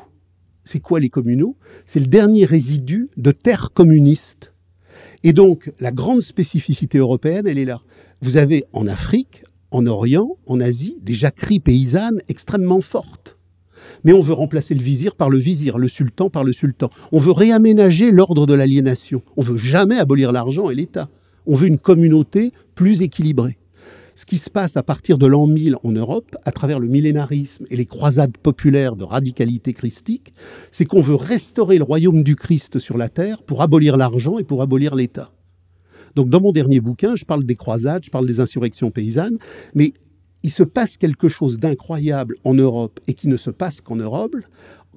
[0.65, 1.57] C'est quoi les communaux?
[1.87, 4.50] C'est le dernier résidu de terre communiste
[5.23, 7.81] et donc, la grande spécificité européenne, elle est là.
[8.23, 13.37] Vous avez en Afrique, en Orient, en Asie, des jacqueries paysannes extrêmement fortes.
[14.05, 16.91] Mais on veut remplacer le vizir par le vizir, le sultan par le sultan.
[17.13, 19.23] On veut réaménager l'ordre de l'aliénation.
[19.37, 21.09] On veut jamais abolir l'argent et l'État.
[21.47, 23.57] On veut une communauté plus équilibrée
[24.21, 27.65] ce qui se passe à partir de l'an 1000 en Europe, à travers le millénarisme
[27.71, 30.35] et les croisades populaires de radicalité christique,
[30.71, 34.45] c'est qu'on veut restaurer le royaume du Christ sur la terre pour abolir l'argent et
[34.45, 35.33] pour abolir l'État.
[36.17, 39.39] Donc dans mon dernier bouquin, je parle des croisades, je parle des insurrections paysannes,
[39.75, 39.95] mais
[40.43, 44.37] il se passe quelque chose d'incroyable en Europe et qui ne se passe qu'en Europe,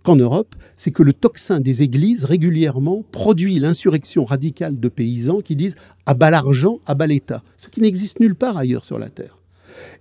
[0.04, 5.56] qu'en Europe, c'est que le tocsin des églises régulièrement produit l'insurrection radicale de paysans qui
[5.56, 9.10] disent à bas l'argent, à bas l'État, ce qui n'existe nulle part ailleurs sur la
[9.10, 9.38] Terre.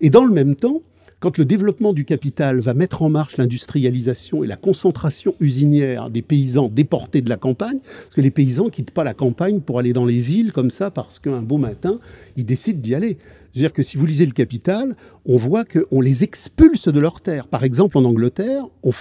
[0.00, 0.82] Et dans le même temps,
[1.22, 6.20] quand le développement du capital va mettre en marche l'industrialisation et la concentration usinière des
[6.20, 9.78] paysans déportés de la campagne, parce que les paysans ne quittent pas la campagne pour
[9.78, 12.00] aller dans les villes comme ça parce qu'un beau matin,
[12.36, 13.18] ils décident d'y aller.
[13.52, 17.46] C'est-à-dire que si vous lisez le Capital, on voit qu'on les expulse de leurs terres.
[17.46, 18.92] Par exemple, en Angleterre, on,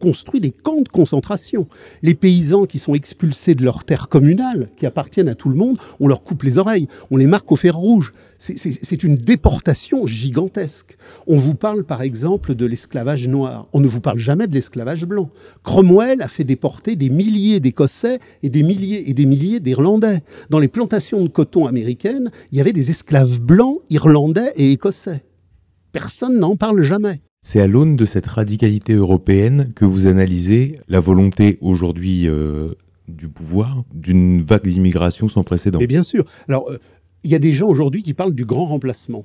[0.00, 1.66] construit des camps de concentration.
[2.02, 5.78] Les paysans qui sont expulsés de leurs terres communales, qui appartiennent à tout le monde,
[6.00, 8.14] on leur coupe les oreilles, on les marque au fer rouge.
[8.38, 10.96] C'est une déportation gigantesque.
[11.26, 13.66] On vous parle par exemple de l'esclavage noir.
[13.72, 15.28] On ne vous parle jamais de l'esclavage blanc.
[15.64, 20.22] Cromwell a fait déporter des milliers d'Écossais et des milliers et des milliers d'Irlandais.
[20.50, 25.24] Dans les plantations de coton américaines, il y avait des esclaves blancs, irlandais et écossais.
[25.92, 27.20] Personne n'en parle jamais.
[27.40, 32.74] C'est à l'aune de cette radicalité européenne que vous analysez la volonté aujourd'hui euh,
[33.06, 35.78] du pouvoir d'une vague d'immigration sans précédent.
[35.78, 36.24] Mais bien sûr.
[36.48, 36.78] Alors, euh,
[37.22, 39.24] il y a des gens aujourd'hui qui parlent du grand remplacement.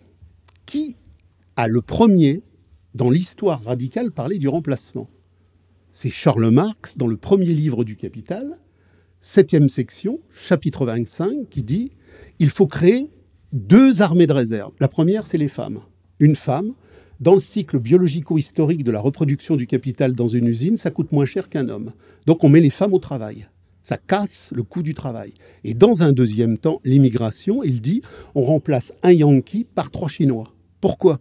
[0.65, 0.95] Qui
[1.56, 2.43] a le premier,
[2.95, 5.08] dans l'histoire radicale, parlé du remplacement?
[5.91, 8.58] C'est Charles Marx, dans le premier livre du Capital,
[9.21, 11.91] septième section, chapitre 25, qui dit
[12.39, 13.10] il faut créer
[13.54, 14.74] deux armées de réserve.
[14.80, 15.80] La première, c'est les femmes.
[16.20, 16.74] Une femme,
[17.20, 21.26] dans le cycle biologico-historique de la reproduction du capital dans une usine, ça coûte moins
[21.26, 21.94] cher qu'un homme.
[22.26, 23.48] Donc on met les femmes au travail.
[23.84, 25.36] Ça casse le coût du travail.
[25.63, 28.02] Et dans un deuxième temps, l'immigration, il dit,
[28.34, 30.52] on remplace un Yankee par trois Chinois.
[30.82, 31.20] Pourquoi?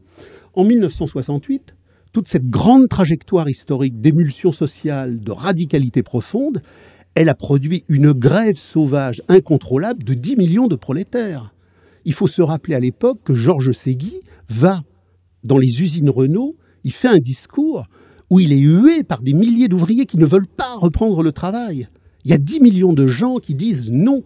[0.55, 1.75] En 1968,
[2.13, 6.63] toute cette grande trajectoire historique d'émulsion sociale, de radicalité profonde,
[7.15, 11.53] elle a produit une grève sauvage incontrôlable de 10 millions de prolétaires.
[12.05, 14.83] Il faut se rappeler à l'époque que Georges Ségui va
[15.45, 17.87] dans les usines Renault, il fait un discours
[18.31, 21.89] où il est hué par des milliers d'ouvriers qui ne veulent pas reprendre le travail.
[22.25, 24.23] Il y a 10 millions de gens qui disent non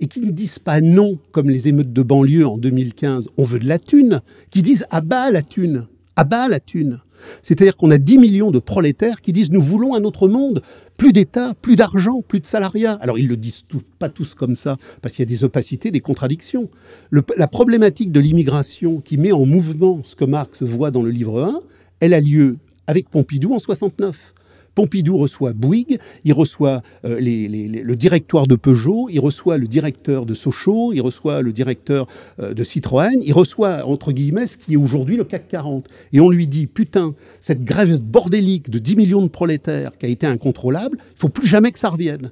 [0.00, 3.60] et qui ne disent pas non comme les émeutes de banlieue en 2015, on veut
[3.60, 7.00] de la thune, qui disent à bas la thune, à bas la thune.
[7.42, 10.62] C'est-à-dire qu'on a 10 millions de prolétaires qui disent nous voulons un autre monde,
[10.96, 12.92] plus d'État, plus d'argent, plus de salariat.
[13.00, 13.64] Alors ils le disent
[13.98, 16.68] pas tous comme ça, parce qu'il y a des opacités, des contradictions.
[17.10, 21.42] la problématique de l'immigration qui met en mouvement ce que Marx voit dans le livre
[21.42, 21.60] 1,
[22.00, 22.56] elle a lieu
[22.86, 24.34] avec Pompidou en 69.
[24.74, 30.34] Pompidou reçoit Bouygues, il reçoit euh, le directoire de Peugeot, il reçoit le directeur de
[30.34, 32.06] Sochaux, il reçoit le directeur
[32.40, 35.88] euh, de Citroën, il reçoit, entre guillemets, ce qui est aujourd'hui le CAC 40.
[36.12, 40.08] Et on lui dit, putain, cette grève bordélique de 10 millions de prolétaires qui a
[40.08, 42.30] été incontrôlable, il faut plus jamais que ça revienne.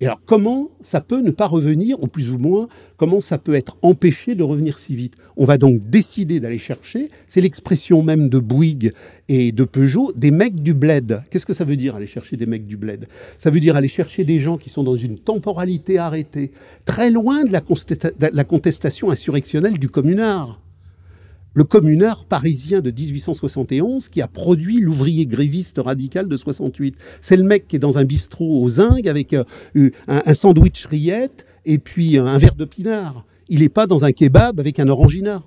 [0.00, 3.54] Et alors, comment ça peut ne pas revenir, ou plus ou moins, comment ça peut
[3.54, 5.14] être empêché de revenir si vite?
[5.36, 8.92] On va donc décider d'aller chercher, c'est l'expression même de Bouygues
[9.28, 11.22] et de Peugeot, des mecs du bled.
[11.30, 13.08] Qu'est-ce que ça veut dire aller chercher des mecs du bled?
[13.38, 16.52] Ça veut dire aller chercher des gens qui sont dans une temporalité arrêtée,
[16.84, 20.60] très loin de la, contestation insurrectionnelle du communard
[21.54, 26.94] le communard parisien de 1871 qui a produit l'ouvrier gréviste radical de 68.
[27.20, 29.44] C'est le mec qui est dans un bistrot aux Zingues avec euh,
[30.06, 33.24] un, sandwich rillette et puis un verre de pinard.
[33.48, 35.42] Il n'est pas dans un kebab avec un orangina.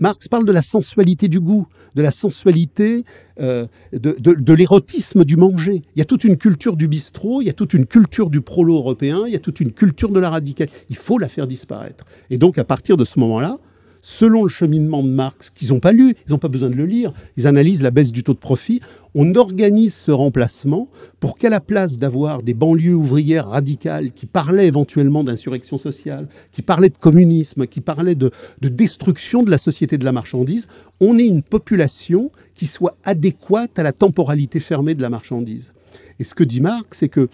[0.00, 3.04] Marx parle de la sensualité du goût, de la sensualité,
[3.40, 5.82] euh, de, l'érotisme du manger.
[5.94, 8.40] Il y a toute une culture du bistrot, il y a toute une culture du
[8.40, 10.68] prolo européen, il y a toute une culture de la radicale.
[10.90, 12.04] Il faut la faire disparaître.
[12.30, 13.58] Et donc, à partir de ce moment-là,
[14.04, 16.84] selon le cheminement de Marx, qu'ils n'ont pas lu, ils n'ont pas besoin de le
[16.84, 18.80] lire, ils analysent la baisse du taux de profit,
[19.14, 20.90] on organise ce remplacement
[21.20, 26.60] pour qu'à la place d'avoir des banlieues ouvrières radicales qui parlaient éventuellement d'insurrection sociale, qui
[26.60, 30.68] parlaient de communisme, qui parlaient de, de destruction de la société de la marchandise,
[31.00, 35.72] on ait une population qui soit adéquate à la temporalité fermée de la marchandise.
[36.18, 37.30] Et ce que dit Marx, c'est que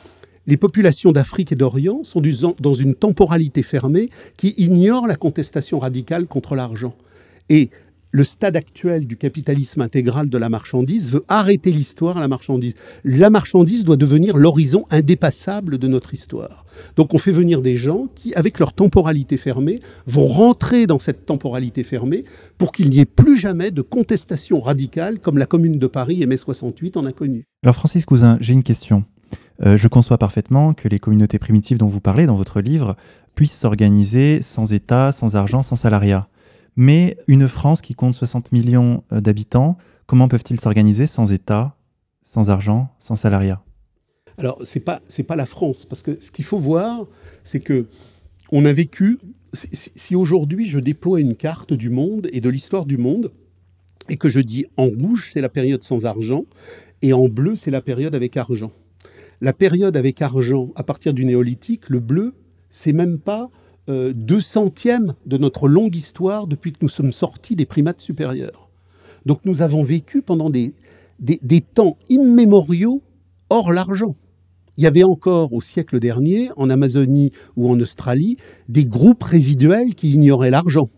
[0.46, 2.22] les populations d'Afrique et d'Orient sont
[2.60, 6.94] dans une temporalité fermée qui ignore la contestation radicale contre l'argent.
[7.48, 7.70] Et
[8.12, 12.74] le stade actuel du capitalisme intégral de la marchandise veut arrêter l'histoire à la marchandise.
[13.04, 16.64] La marchandise doit devenir l'horizon indépassable de notre histoire.
[16.96, 21.24] Donc on fait venir des gens qui, avec leur temporalité fermée, vont rentrer dans cette
[21.24, 22.24] temporalité fermée
[22.58, 26.26] pour qu'il n'y ait plus jamais de contestation radicale comme la Commune de Paris et
[26.26, 27.44] mai 68 en a connu.
[27.62, 29.04] Alors Francis Cousin, j'ai une question.
[29.64, 32.96] Euh, je conçois parfaitement que les communautés primitives dont vous parlez dans votre livre
[33.34, 36.28] puissent s'organiser sans État, sans argent, sans salariat.
[36.76, 41.76] Mais une France qui compte 60 millions euh, d'habitants, comment peuvent-ils s'organiser sans État,
[42.22, 43.62] sans argent, sans salariat?
[44.38, 47.06] Alors, ce n'est pas, la France, parce que ce qu'il faut voir,
[47.44, 47.86] c'est que
[48.52, 49.18] on a vécu,
[49.52, 53.32] si aujourd'hui je déploie une carte du monde et de l'histoire du monde,
[54.08, 56.46] et que je dis en rouge, c'est la période sans argent,
[57.02, 58.72] et en bleu, c'est la période avec argent.
[59.40, 62.34] La période avec argent, à partir du néolithique, le bleu,
[62.68, 63.50] c'est même pas
[63.88, 68.68] euh, deux centièmes de notre longue histoire depuis que nous sommes sortis des primates supérieurs.
[69.24, 70.74] Donc nous avons vécu pendant des,
[71.18, 73.02] des, temps immémoriaux
[73.48, 74.14] hors l'argent.
[74.76, 78.36] Il y avait encore au siècle dernier, en Amazonie ou en Australie,
[78.68, 80.88] des groupes résiduels qui ignoraient l'argent.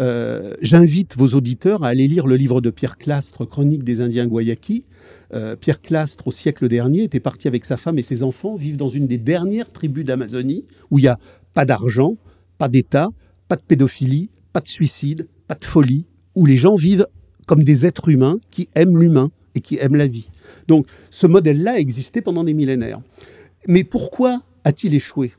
[0.00, 4.26] Euh, j'invite vos auditeurs à aller lire le livre de Pierre Clastre, Chronique des Indiens
[4.26, 4.84] Guayaki,
[5.34, 8.76] euh, Pierre Clastre, au siècle dernier, était parti avec sa femme et ses enfants vivre
[8.76, 11.18] dans une des dernières tribus d'Amazonie où il n'y a
[11.54, 12.16] pas d'argent,
[12.58, 13.08] pas d'État,
[13.48, 17.06] pas de pédophilie, pas de suicide, pas de folie, où les gens vivent
[17.46, 20.28] comme des êtres humains qui aiment l'humain et qui aiment la vie.
[20.68, 23.00] Donc ce modèle-là existait pendant des millénaires.
[23.68, 25.32] Mais pourquoi a-t-il échoué?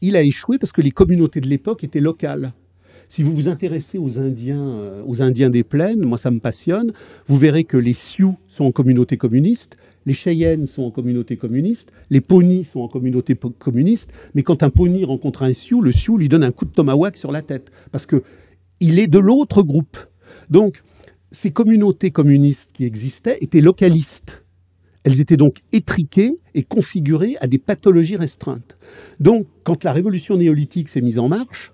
[0.00, 2.52] Il a échoué parce que les communautés de l'époque étaient locales.
[3.08, 6.92] Si vous vous intéressez aux Indiens, euh, aux Indiens des plaines, moi ça me passionne,
[7.26, 11.90] vous verrez que les Sioux sont en communauté communiste, les Cheyennes sont en communauté communiste,
[12.10, 16.18] les Ponis sont en communauté communiste, mais quand un Pony rencontre un Sioux, le Sioux
[16.18, 18.22] lui donne un coup de tomahawk sur la tête, parce que
[18.80, 19.96] il est de l'autre groupe.
[20.50, 20.82] Donc,
[21.30, 24.44] ces communautés communistes qui existaient étaient localistes.
[25.04, 28.76] Elles étaient donc étriquées et configurées à des pathologies restreintes.
[29.18, 31.72] Donc, quand la révolution néolithique s'est mise en marche,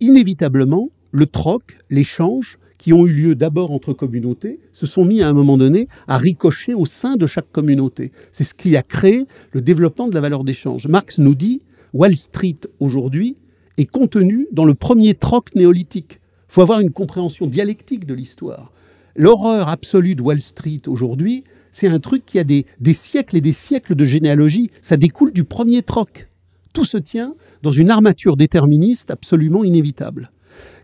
[0.00, 5.28] inévitablement, le troc, l'échange, qui ont eu lieu d'abord entre communautés, se sont mis à
[5.28, 8.12] un moment donné à ricocher au sein de chaque communauté.
[8.32, 10.86] C'est ce qui a créé le développement de la valeur d'échange.
[10.86, 13.36] Marx nous dit, Wall Street aujourd'hui
[13.78, 16.20] est contenu dans le premier troc néolithique.
[16.48, 18.72] Il faut avoir une compréhension dialectique de l'histoire.
[19.16, 23.40] L'horreur absolue de Wall Street aujourd'hui, c'est un truc qui a des, des siècles et
[23.40, 24.70] des siècles de généalogie.
[24.80, 26.28] Ça découle du premier troc.
[26.76, 30.30] Tout se tient dans une armature déterministe absolument inévitable.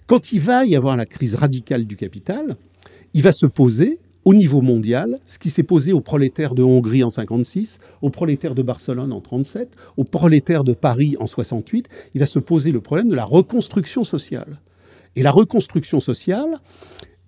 [0.06, 2.56] Quand il va y avoir la crise radicale du capital,
[3.12, 7.04] il va se poser au niveau mondial, ce qui s'est posé aux prolétaires de Hongrie
[7.04, 12.20] en 56, aux prolétaires de Barcelone en 37, aux prolétaires de Paris en 68, il
[12.20, 14.62] va se poser le problème de la reconstruction sociale.
[15.14, 16.54] Et la reconstruction sociale,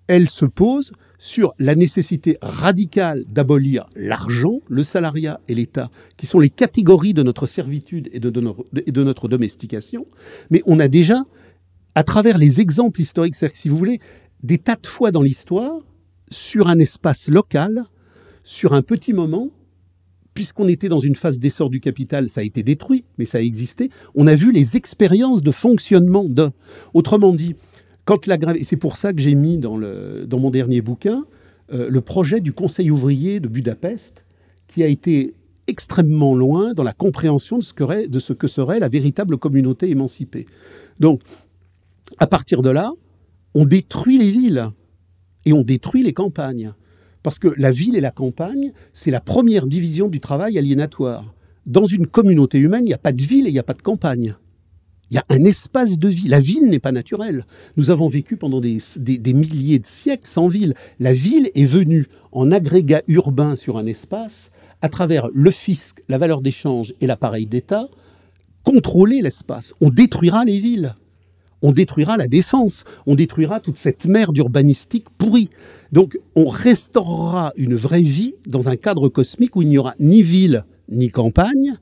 [0.07, 6.39] elle se pose sur la nécessité radicale d'abolir l'argent, le salariat et l'État, qui sont
[6.39, 10.05] les catégories de notre servitude et de, notre domestication.
[10.49, 11.23] Mais on a déjà,
[11.95, 13.99] à travers les exemples historiques, si vous voulez,
[14.43, 15.79] des tas de fois dans l'histoire,
[16.29, 17.85] sur un espace local,
[18.43, 19.49] sur un petit moment,
[20.33, 23.41] puisqu'on était dans une phase d'essor du capital, ça a été détruit, mais ça a
[23.41, 26.51] existé, on a vu les expériences de fonctionnement de.
[26.93, 27.55] Autrement dit,
[28.05, 31.25] quand la c'est pour ça que j'ai mis dans mon dernier bouquin
[31.73, 34.25] euh, le projet du Conseil ouvrier de Budapest,
[34.67, 35.33] qui a été
[35.67, 39.89] extrêmement loin dans la compréhension de ce, que, de ce que serait la véritable communauté
[39.89, 40.45] émancipée.
[40.99, 41.21] Donc,
[42.19, 42.91] à partir de là,
[43.55, 44.69] on détruit les villes
[45.45, 46.73] et on détruit les campagnes.
[47.23, 51.33] Parce que la ville et la campagne, c'est la première division du travail aliénatoire.
[51.65, 53.73] Dans une communauté humaine, il n'y a pas de ville et il n'y a pas
[53.73, 54.35] de campagne.
[55.11, 56.27] Il y a un espace de vie.
[56.27, 57.45] La ville n'est pas naturelle.
[57.77, 58.79] Nous avons vécu pendant des,
[59.33, 60.73] milliers de siècles sans ville.
[60.99, 66.17] La ville est venue en agrégat urbain sur un espace, à travers le fisc, la
[66.17, 67.87] valeur d'échange et l'appareil d'État,
[68.63, 69.73] contrôler l'espace.
[69.79, 70.95] On détruira les villes.
[71.61, 75.49] on détruira la défense, on détruira toute cette mer d'urbanistique pourrie.
[75.91, 80.21] Donc on restaurera une vraie vie dans un cadre cosmique où il n'y aura ni
[80.21, 81.73] ville, ni campagne,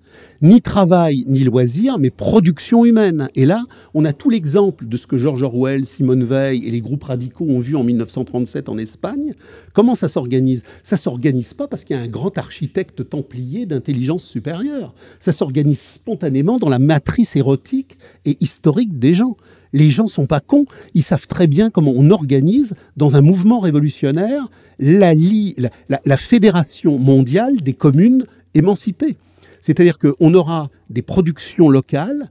[0.41, 3.27] ni travail, ni loisir, mais production humaine.
[3.35, 3.63] Et là,
[3.93, 7.45] on a tout l'exemple de ce que George Orwell, Simone Veil et les groupes radicaux
[7.47, 9.33] ont vu en 1937 en Espagne.
[9.73, 10.63] Comment ça s'organise?
[10.83, 14.93] Ça s'organise pas parce qu'il y a un grand architecte templier d'intelligence supérieure.
[15.19, 19.37] Ça s'organise spontanément dans la matrice érotique et historique des gens.
[19.75, 23.59] Les gens sont pas cons, ils savent très bien comment on organise dans un mouvement
[23.59, 29.17] révolutionnaire la fédération mondiale des communes émancipé.
[29.61, 32.29] C'est-à-dire qu'on aura des productions locales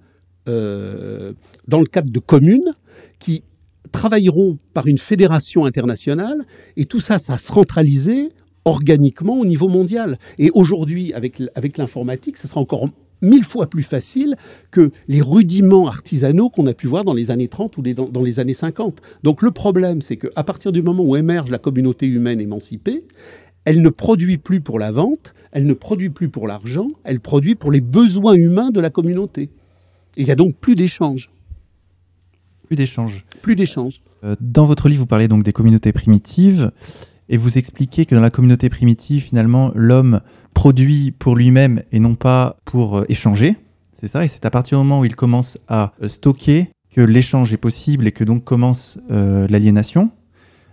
[0.48, 1.32] euh,
[1.68, 2.72] dans le cadre de communes
[3.18, 3.44] qui
[3.90, 6.44] travailleront par une fédération internationale
[6.76, 8.30] et tout ça, ça centralisé
[8.64, 10.18] organiquement au niveau mondial.
[10.38, 12.88] Et aujourd'hui, avec, avec l'informatique, ça sera encore
[13.22, 14.36] mille fois plus facile
[14.70, 18.22] que les rudiments artisanaux qu'on a pu voir dans les années 30 ou dans, dans
[18.22, 19.00] les années 50.
[19.22, 23.04] Donc le problème, c'est qu'à partir du moment où émerge la communauté humaine émancipée,
[23.64, 27.54] elle ne produit plus pour la vente, elle ne produit plus pour l'argent, elle produit
[27.54, 29.50] pour les besoins humains de la communauté.
[30.16, 31.30] Et il n'y a donc plus d'échanges.
[32.66, 33.24] Plus d'échanges.
[33.42, 34.02] Plus d'échanges.
[34.24, 36.72] Euh, dans votre livre, vous parlez donc des communautés primitives
[37.28, 40.20] et vous expliquez que dans la communauté primitive, finalement, l'homme
[40.54, 43.56] produit pour lui-même et non pas pour euh, échanger.
[43.92, 47.00] C'est ça, et c'est à partir du moment où il commence à euh, stocker que
[47.00, 50.10] l'échange est possible et que donc commence l'aliénation.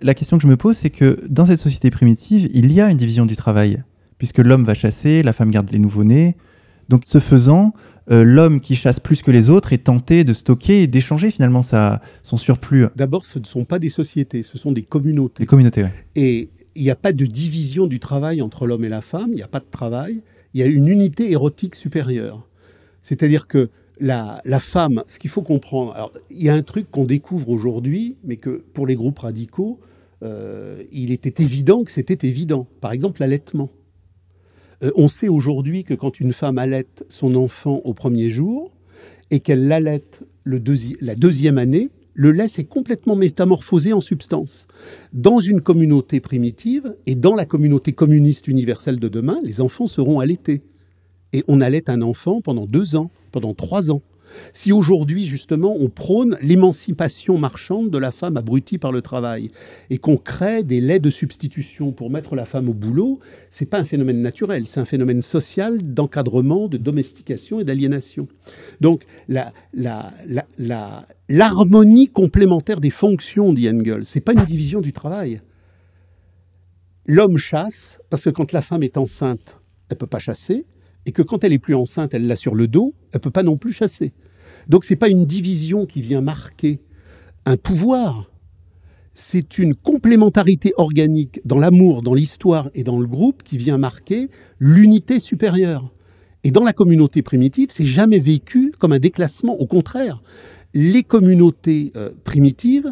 [0.01, 2.89] La question que je me pose, c'est que dans cette société primitive, il y a
[2.89, 3.83] une division du travail
[4.19, 6.35] puisque l'homme va chasser, la femme garde les nouveau-nés.
[6.89, 7.73] Donc, ce faisant,
[8.11, 11.63] euh, l'homme qui chasse plus que les autres est tenté de stocker et d'échanger finalement
[11.63, 12.85] sa, son surplus.
[12.95, 15.43] D'abord, ce ne sont pas des sociétés, ce sont des communautés.
[15.43, 15.89] Des communautés, oui.
[16.15, 19.35] Et il n'y a pas de division du travail entre l'homme et la femme, il
[19.35, 20.21] n'y a pas de travail,
[20.53, 22.47] il y a une unité érotique supérieure.
[23.01, 26.89] C'est-à-dire que la, la, femme, ce qu'il faut comprendre, alors, il y a un truc
[26.89, 29.79] qu'on découvre aujourd'hui, mais que pour les groupes radicaux,
[30.23, 32.67] euh, il était évident que c'était évident.
[32.81, 33.69] Par exemple, l'allaitement.
[34.83, 38.71] Euh, on sait aujourd'hui que quand une femme allaite son enfant au premier jour
[39.31, 44.67] et qu'elle l'allaite la deuxième année, le lait s'est complètement métamorphosé en substance.
[45.13, 50.19] Dans une communauté primitive et dans la communauté communiste universelle de demain, les enfants seront
[50.19, 50.61] allaités.
[51.31, 54.01] Et on allaite un enfant pendant deux ans, pendant trois ans.
[54.53, 59.51] Si aujourd'hui, justement, on prône l'émancipation marchande de la femme abrutie par le travail
[59.89, 63.79] et qu'on crée des laits de substitution pour mettre la femme au boulot, c'est pas
[63.79, 68.27] un phénomène naturel, c'est un phénomène social d'encadrement, de domestication et d'aliénation.
[68.81, 69.05] Donc,
[71.29, 75.41] l'harmonie complémentaire des fonctions, dit Engels, c'est pas une division du travail.
[77.05, 80.65] L'homme chasse parce que quand la femme est enceinte, elle peut pas chasser
[81.09, 83.41] et que quand elle est plus enceinte, elle l'a sur le dos, elle peut pas
[83.41, 84.13] non plus chasser.
[84.67, 86.81] Donc c'est pas une division qui vient marquer
[87.47, 88.29] un pouvoir,
[89.15, 94.29] c'est une complémentarité organique dans l'amour, dans l'histoire et dans le groupe qui vient marquer
[94.59, 95.91] l'unité supérieure.
[96.43, 99.59] Et dans la communauté primitive, c'est jamais vécu comme un déclassement.
[99.59, 100.21] Au contraire,
[100.75, 102.91] les communautés euh, primitives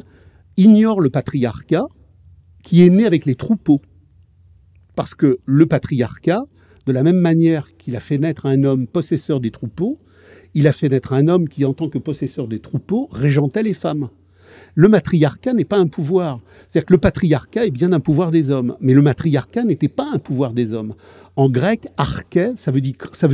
[0.58, 1.86] ignorent le patriarcat
[2.64, 3.80] qui est né avec les troupeaux.
[4.96, 6.46] Parce que le patriarcat,
[6.88, 10.00] de la même manière qu'il a fait naître un homme possesseur des troupeaux,
[10.54, 13.74] il a fait naître un homme qui, en tant que possesseur des troupeaux, régentait les
[13.74, 14.08] femmes.
[14.74, 16.40] Le matriarcat n'est pas un pouvoir.
[16.68, 20.08] C'est-à-dire que le patriarcat est bien un pouvoir des hommes, mais le matriarcat n'était pas
[20.14, 20.94] un pouvoir des hommes.
[21.36, 22.80] En grec, arché, ça veut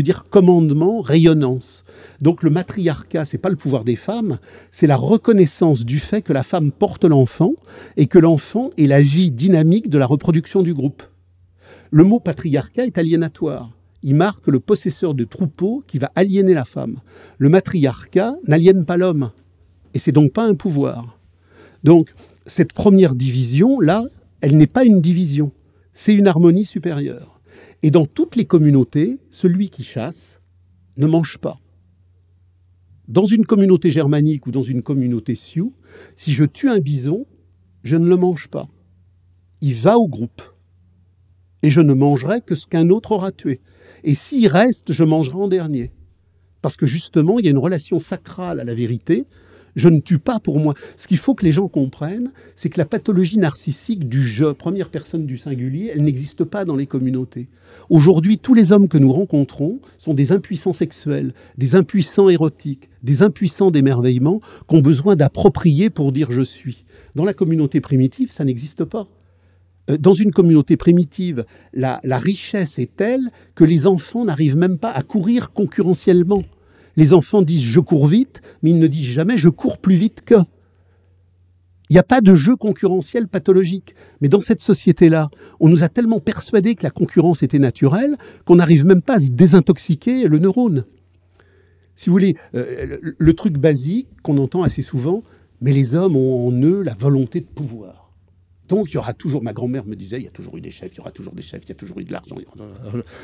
[0.04, 1.84] dire, commandement, rayonnance.
[2.22, 4.40] Donc le matriarcat, c'est pas le pouvoir des femmes,
[4.72, 7.54] c'est la reconnaissance du fait que la femme porte l'enfant
[7.98, 11.04] et que l'enfant est la vie dynamique de la reproduction du groupe.
[11.96, 13.78] Le mot patriarcat est aliénatoire.
[14.02, 17.02] Il marque le possesseur de troupeau qui va aliéner la femme.
[17.38, 19.30] Le matriarcat n'aliène pas l'homme.
[19.94, 21.20] Et c'est donc pas un pouvoir.
[21.84, 22.12] Donc,
[22.48, 24.06] cette première division, là,
[24.42, 25.52] elle n'est pas une division.
[25.94, 27.40] C'est une harmonie supérieure.
[27.84, 30.42] Et dans toutes les communautés, celui qui chasse
[30.98, 31.60] ne mange pas.
[33.08, 35.76] Dans une communauté germanique ou dans une communauté sioux,
[36.16, 37.28] si je tue un bison,
[37.84, 38.68] je ne le mange pas.
[39.62, 40.42] Il va au groupe
[41.64, 43.62] et je ne mangerai que ce qu'un autre aura tué.
[44.04, 45.92] Et s'il reste, je mangerai en dernier.
[46.62, 49.26] Parce que justement, il y a une relation sacrale à la vérité.
[49.76, 50.76] Je ne tue pas pour moi.
[50.98, 54.90] Ce qu'il faut que les gens comprennent, c'est que la pathologie narcissique du je, première
[54.90, 57.48] personne du singulier, elle n'existe pas dans les communautés.
[57.90, 63.24] Aujourd'hui, tous les hommes que nous rencontrons sont des impuissants sexuels, des impuissants érotiques, des
[63.24, 66.86] impuissants d'émerveillement qu'ont besoin d'approprier pour dire je suis.
[67.16, 69.08] Dans la communauté primitive, ça n'existe pas.
[69.90, 74.92] Euh, dans une communauté primitive, la, richesse est telle que les enfants n'arrivent même pas
[74.92, 76.44] à courir concurrentiellement.
[76.96, 80.22] Les enfants disent je cours vite, mais ils ne disent jamais je cours plus vite
[80.26, 80.36] que.
[81.90, 83.94] Il n'y a pas de jeu concurrentiel pathologique.
[84.22, 85.30] Mais dans cette société-là,
[85.60, 88.16] on nous a tellement persuadé que la concurrence était naturelle
[88.46, 90.86] qu'on n'arrive même pas à se désintoxiquer le neurone.
[91.96, 95.22] Si vous voulez, euh, le, truc basique qu'on entend assez souvent,
[95.62, 98.03] mais les hommes ont en eux la volonté de pouvoir.
[98.70, 100.72] Donc il y aura toujours, ma grand-mère me disait, il y a toujours eu des
[100.72, 102.38] chefs, il y aura toujours des chefs, il y a toujours eu de l'argent.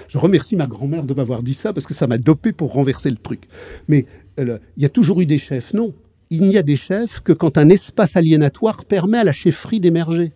[0.07, 3.09] Je remercie ma grand-mère de m'avoir dit ça parce que ça m'a dopé pour renverser
[3.09, 3.43] le truc.
[3.87, 4.05] Mais
[4.37, 5.93] il y a toujours eu des chefs, non
[6.29, 10.31] il n'y a des chefs que quand un espace aliénatoire permet à la chefferie d'émerger.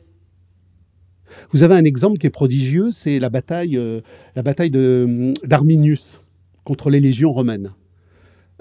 [1.52, 4.02] Vous avez un exemple qui est prodigieux, c'est la bataille, euh,
[4.36, 6.20] bataille d'Arminius
[6.64, 7.74] contre les légions romaines.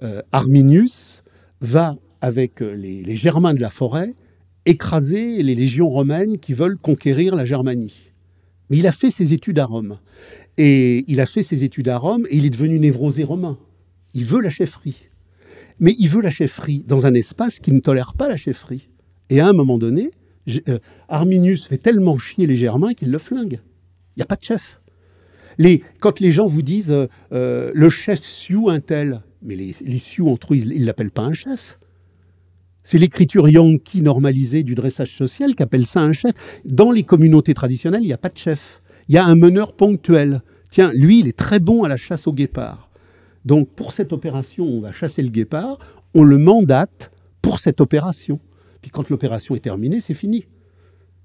[0.02, 1.22] Euh, Arminius
[1.60, 4.14] va, avec euh, les, Germains de la forêt,
[4.66, 8.10] écraser les légions romaines qui veulent conquérir la Germanie.
[8.70, 9.98] Mais il a fait ses études à Rome.
[10.58, 13.58] Et il a fait ses études à Rome et il est devenu névrosé romain.
[14.14, 15.08] Il veut la chefferie
[15.82, 18.88] mais il veut la chefferie dans un espace qui ne tolère pas la chefferie.
[19.30, 20.12] Et à un moment donné,
[20.68, 23.60] euh, Arminius fait tellement chier les Germains qu'il le flingue.
[24.14, 24.80] Il n'y a pas de chef.
[26.00, 29.98] Quand les gens vous disent euh, euh, le chef Sioux un tel, mais les, les
[29.98, 31.80] Sioux entre eux, ils ne l'appellent pas un chef.
[32.82, 36.32] C'est l'écriture yankee normalisée du dressage social qui appelle ça un chef.
[36.64, 38.82] Dans les communautés traditionnelles, il n'y a pas de chef.
[39.08, 40.42] Il y a un meneur ponctuel.
[40.70, 42.90] Tiens, lui, il est très bon à la chasse au guépard.
[43.44, 45.78] Donc pour cette opération, on va chasser le guépard,
[46.14, 47.10] on le mandate
[47.40, 48.40] pour cette opération.
[48.80, 50.46] Puis quand l'opération est terminée, c'est fini.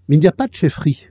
[0.07, 1.07] Mais il n'y a pas de chefferie.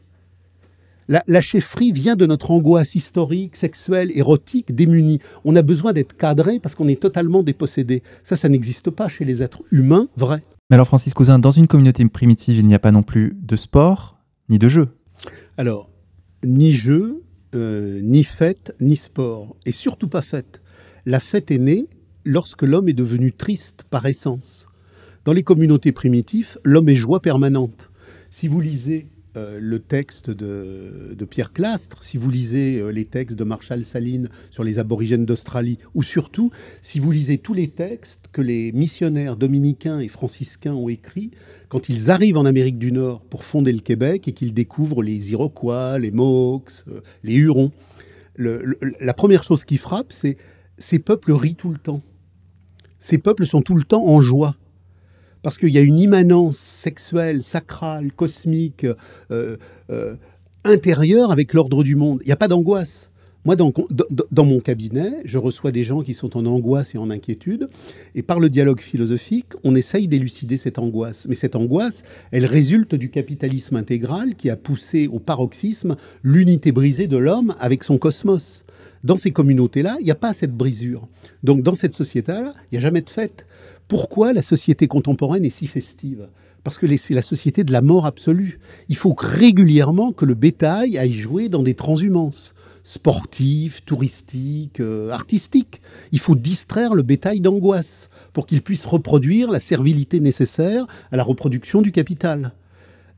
[1.09, 5.21] La, la, chefferie vient de notre angoisse historique, sexuelle, érotique, démunie.
[5.45, 8.03] On a besoin d'être cadré parce qu'on est totalement dépossédé.
[8.25, 10.43] Ça, ça n'existe pas chez les êtres humains vrais.
[10.69, 13.55] Mais alors, Francis Cousin, dans une communauté primitive, il n'y a pas non plus de
[13.55, 14.89] sport ni de jeu.
[15.57, 15.91] Alors,
[16.45, 17.23] ni jeu,
[17.55, 19.57] euh, ni fête, ni sport.
[19.65, 20.61] Et surtout pas fête.
[21.05, 21.87] La fête est née
[22.25, 24.67] lorsque l'homme est devenu triste par essence.
[25.25, 27.91] Dans les communautés primitives, l'homme est joie permanente.
[28.31, 29.07] Si vous lisez
[29.37, 34.29] euh, le texte de, Pierre Clastre, si vous lisez euh, les textes de Marshall Saline
[34.51, 36.51] sur les aborigènes d'Australie, ou surtout
[36.83, 41.31] si vous lisez tous les textes que les missionnaires dominicains et franciscains ont écrits
[41.69, 45.33] quand ils arrivent en Amérique du Nord pour fonder le Québec et qu'ils découvrent les
[45.33, 47.73] Iroquois, les Mohawks, euh, les Hurons,
[48.39, 50.37] la première chose qui frappe, c'est
[50.79, 52.03] ces peuples rient tout le temps.
[52.99, 54.57] Ces peuples sont tout le temps en joie.
[55.47, 58.85] Parce qu'il y a une immanence sexuelle, sacrale, cosmique,
[59.31, 59.57] euh,
[59.91, 60.17] euh,
[60.65, 62.19] intérieure avec l'ordre du monde.
[62.25, 63.11] Il n'y a pas d'angoisse.
[63.45, 63.73] Moi, dans,
[64.33, 67.69] dans, mon cabinet, je reçois des gens qui sont en angoisse et en inquiétude,
[68.17, 71.27] et par le dialogue philosophique, on essaye d'élucider cette angoisse.
[71.29, 75.95] Mais cette angoisse, elle résulte du capitalisme intégral qui a poussé au paroxysme
[76.25, 78.65] l'unité brisée de l'homme avec son cosmos.
[79.05, 81.07] Dans ces communautés-là, il n'y a pas cette brisure.
[81.45, 83.47] Donc dans cette société-là, il n'y a jamais de fête.
[83.89, 86.29] Pourquoi la société contemporaine est si festive?
[86.65, 88.59] Parce que c'est la société de la mort absolue.
[88.89, 95.81] Il faut régulièrement que le bétail aille jouer dans des transhumances sportives, touristiques, euh, artistiques.
[96.11, 101.23] Il faut distraire le bétail d'angoisse pour qu'il puisse reproduire la servilité nécessaire à la
[101.23, 102.53] reproduction du capital.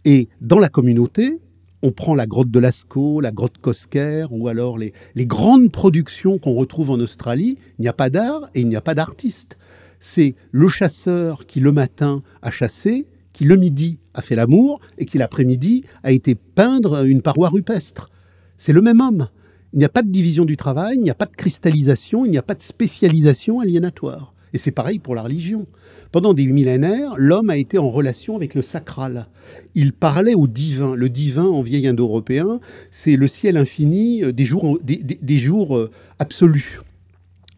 [0.05, 1.39] Et dans la communauté,
[1.83, 6.55] on prend la grotte de Lascaux, la grotte Cosquer, ou alors les, grandes productions qu'on
[6.55, 9.57] retrouve en Australie, il n'y a pas d'art et il n'y a pas d'artiste.
[10.01, 15.05] C'est le chasseur qui le matin a chassé, qui le midi a fait l'amour et
[15.05, 18.11] qui l'après-midi a été peindre une paroi rupestre.
[18.57, 19.29] C'est le même homme.
[19.73, 22.31] Il n'y a pas de division du travail, il n'y a pas de cristallisation, il
[22.31, 24.35] n'y a pas de spécialisation aliénatoire.
[24.53, 25.67] Et c'est pareil pour la religion.
[26.11, 29.29] Pendant des millénaires, l'homme a été en relation avec le sacral.
[29.75, 30.95] Il parlait au divin.
[30.95, 35.03] Le divin, en vieil indo-européen, c'est le ciel infini euh, des jours, des,
[35.51, 35.89] euh,
[36.19, 36.81] absolus.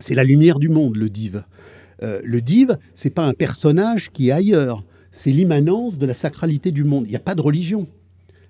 [0.01, 1.45] C'est la lumière du monde, le div.
[2.03, 4.85] Euh, le div, c'est pas un personnage qui est ailleurs.
[5.13, 7.07] C'est l'immanence de la sacralité du monde.
[7.07, 7.87] Il n'y a pas de religion.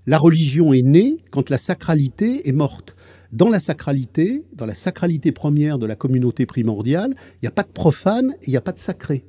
[0.07, 2.97] La religion est née quand la sacralité est morte.
[3.33, 7.63] Dans la sacralité, dans la sacralité première de la communauté primordiale, il n'y a pas
[7.63, 9.25] de profane et il n'y a pas de sacré.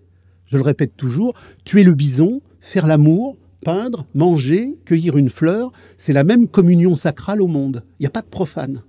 [0.45, 6.13] Je le répète toujours, tuer le bison, faire l'amour, peindre, manger, cueillir une fleur, c'est
[6.13, 7.83] la même communion sacrale au monde.
[7.99, 8.81] Il n'y a pas de profane.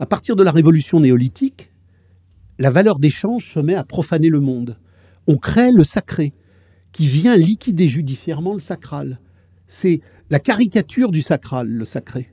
[0.00, 1.70] À partir de la révolution néolithique,
[2.58, 4.78] la valeur d'échange se met à profaner le monde.
[5.26, 6.32] On crée le sacré,
[6.92, 9.20] qui vient liquider judiciairement le sacral.
[9.66, 10.00] C'est
[10.30, 12.32] la caricature du sacral, le sacré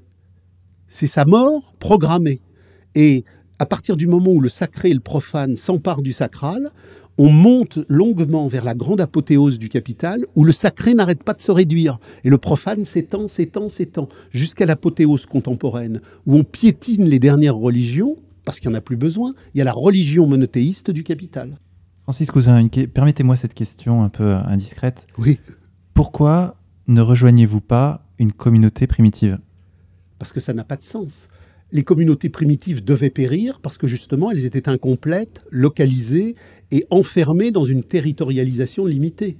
[0.87, 2.41] c'est sa mort programmée.
[2.95, 3.23] Et
[3.59, 6.71] à partir du moment où le sacré et le profane s'emparent du sacral,
[7.17, 11.41] on monte longuement vers la grande apothéose du capital où le sacré n'arrête pas de
[11.41, 17.19] se réduire et le profane s'étend, s'étend, s'étend jusqu'à l'apothéose contemporaine où on piétine les
[17.19, 19.33] dernières religions parce qu'il n'y en a plus besoin.
[19.53, 21.57] Il y a la religion monothéiste du capital.
[22.03, 25.07] Francis Cousin, permettez-moi cette question un peu indiscrète.
[25.17, 25.39] Oui.
[25.95, 26.55] Pourquoi
[26.87, 29.39] ne rejoignez-vous pas une communauté primitive?
[30.19, 31.27] Parce que ça n'a pas de sens.
[31.71, 36.35] Les communautés primitives devaient périr parce que justement elles étaient incomplètes, localisées
[36.71, 39.39] et enfermées dans une territorialisation limitée.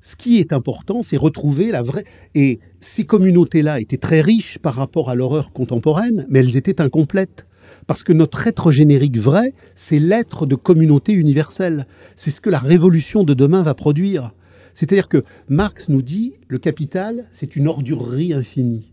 [0.00, 2.04] Ce qui est important, c'est retrouver la vraie.
[2.34, 7.46] Et ces communautés-là étaient très riches par rapport à l'horreur contemporaine, mais elles étaient incomplètes.
[7.88, 11.86] Parce que notre être générique vrai, c'est l'être de communauté universelle.
[12.16, 14.34] C'est ce que la révolution de demain va produire.
[14.74, 18.92] C'est-à-dire que Marx nous dit le capital, c'est une ordurerie infinie.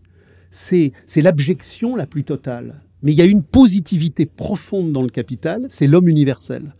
[0.50, 2.80] C'est l'abjection la plus totale.
[3.02, 6.74] Mais il y a une positivité profonde dans le capital, c'est l'homme universel.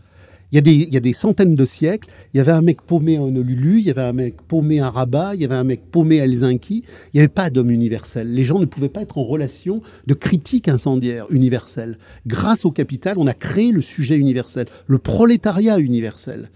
[0.53, 3.81] Il y, a des, centaines de siècles, il y avait un mec paumé à Honolulu,
[3.81, 6.25] il y avait un mec paumé à Rabat, il y avait un mec paumé à
[6.25, 6.85] Helsinki.
[7.13, 8.33] Il n'y avait pas d'homme universel.
[8.33, 11.99] Les gens ne pouvaient pas être en relation de critique incendiaire universelle.
[12.29, 16.51] Grâce au capital, on a créé le sujet universel, le prolétariat universel.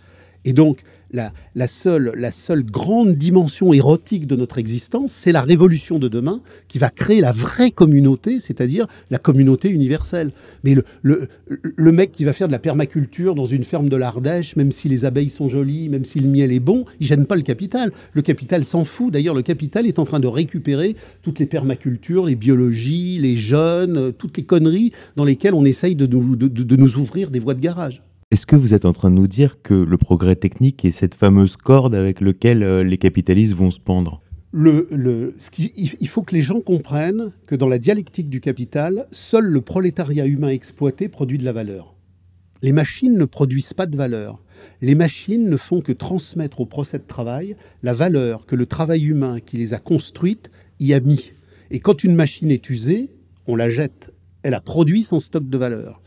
[0.44, 0.82] Et donc,
[1.12, 6.40] la, seule, la seule grande dimension érotique de notre existence, c'est la révolution de demain
[6.68, 10.32] qui va créer la vraie communauté, c'est-à-dire la communauté universelle.
[10.64, 14.72] Mais le, mec qui va faire de la permaculture dans une ferme de l'Ardèche, même
[14.72, 17.42] si les abeilles sont jolies, même si le miel est bon, il gêne pas le
[17.42, 17.92] capital.
[18.12, 19.12] Le capital s'en fout.
[19.12, 24.12] D'ailleurs, le capital est en train de récupérer toutes les permacultures, les biologies, les jeunes,
[24.12, 28.02] toutes les conneries dans lesquelles on essaye de nous ouvrir des voies de garage.
[28.32, 31.16] Est-ce que vous êtes en train de nous dire que le progrès technique est cette
[31.16, 34.22] fameuse corde avec laquelle euh, les capitalistes vont se pendre?
[34.54, 40.26] Il faut que les gens comprennent que dans la dialectique du capital, seul le prolétariat
[40.26, 41.96] humain exploité produit de la valeur.
[42.62, 44.40] Les machines ne produisent pas de valeur.
[44.80, 49.06] Les machines ne font que transmettre au procès de travail la valeur que le travail
[49.06, 51.32] humain qui les a construites y a mis.
[51.72, 53.10] Et quand une machine est usée,
[53.48, 54.12] on la jette.
[54.44, 56.00] Elle a produit son stock de valeur.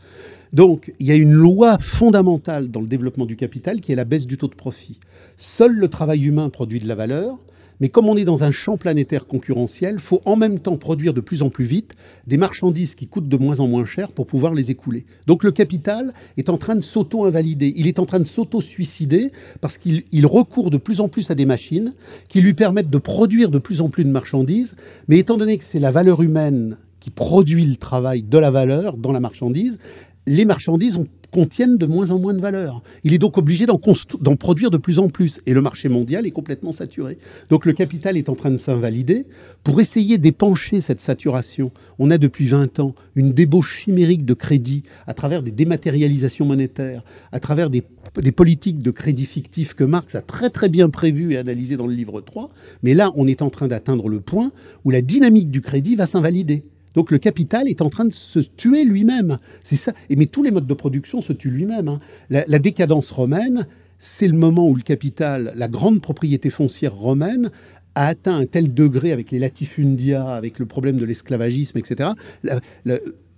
[0.54, 4.04] Donc, il y a une loi fondamentale dans le développement du capital qui est la
[4.04, 5.00] baisse du taux de profit.
[5.36, 7.38] Seul le travail humain produit de la valeur,
[7.80, 11.12] mais comme on est dans un champ planétaire concurrentiel, il faut en même temps produire
[11.12, 11.94] de plus en plus vite
[12.28, 15.06] des marchandises qui coûtent de moins en moins cher pour pouvoir les écouler.
[15.26, 19.76] Donc le capital est en train de s'auto-invalider, il est en train de s'auto-suicider parce
[19.76, 21.94] qu'il recourt de plus en plus à des machines
[22.28, 24.76] qui lui permettent de produire de plus en plus de marchandises,
[25.08, 28.96] mais étant donné que c'est la valeur humaine qui produit le travail de la valeur
[28.96, 29.78] dans la marchandise,
[30.26, 30.98] les marchandises
[31.34, 32.80] contiennent de moins en moins de valeur.
[33.02, 35.40] Il est donc obligé d'en produire de plus en plus.
[35.46, 37.18] Et le marché mondial est complètement saturé.
[37.50, 39.26] Donc le capital est en train de s'invalider.
[39.64, 44.84] Pour essayer d'épancher cette saturation, on a depuis 20 ans une débauche chimérique de crédit
[45.08, 47.02] à travers des dématérialisations monétaires,
[47.32, 47.82] à travers des,
[48.30, 51.94] politiques de crédit fictif que Marx a très très bien prévu et analysé dans le
[51.94, 52.50] livre 3.
[52.84, 54.52] Mais là, on est en train d'atteindre le point
[54.84, 56.62] où la dynamique du crédit va s'invalider.
[56.94, 59.38] Donc le capital est en train de se tuer lui-même.
[59.62, 59.92] C'est ça.
[60.10, 61.88] Et mais tous les modes de production se tuent lui-même.
[61.88, 62.00] Hein.
[62.30, 63.66] La, décadence romaine,
[63.98, 67.50] c'est le moment où le capital, la grande propriété foncière romaine,
[67.94, 72.10] a atteint un tel degré avec les latifundia, avec le problème de l'esclavagisme, etc.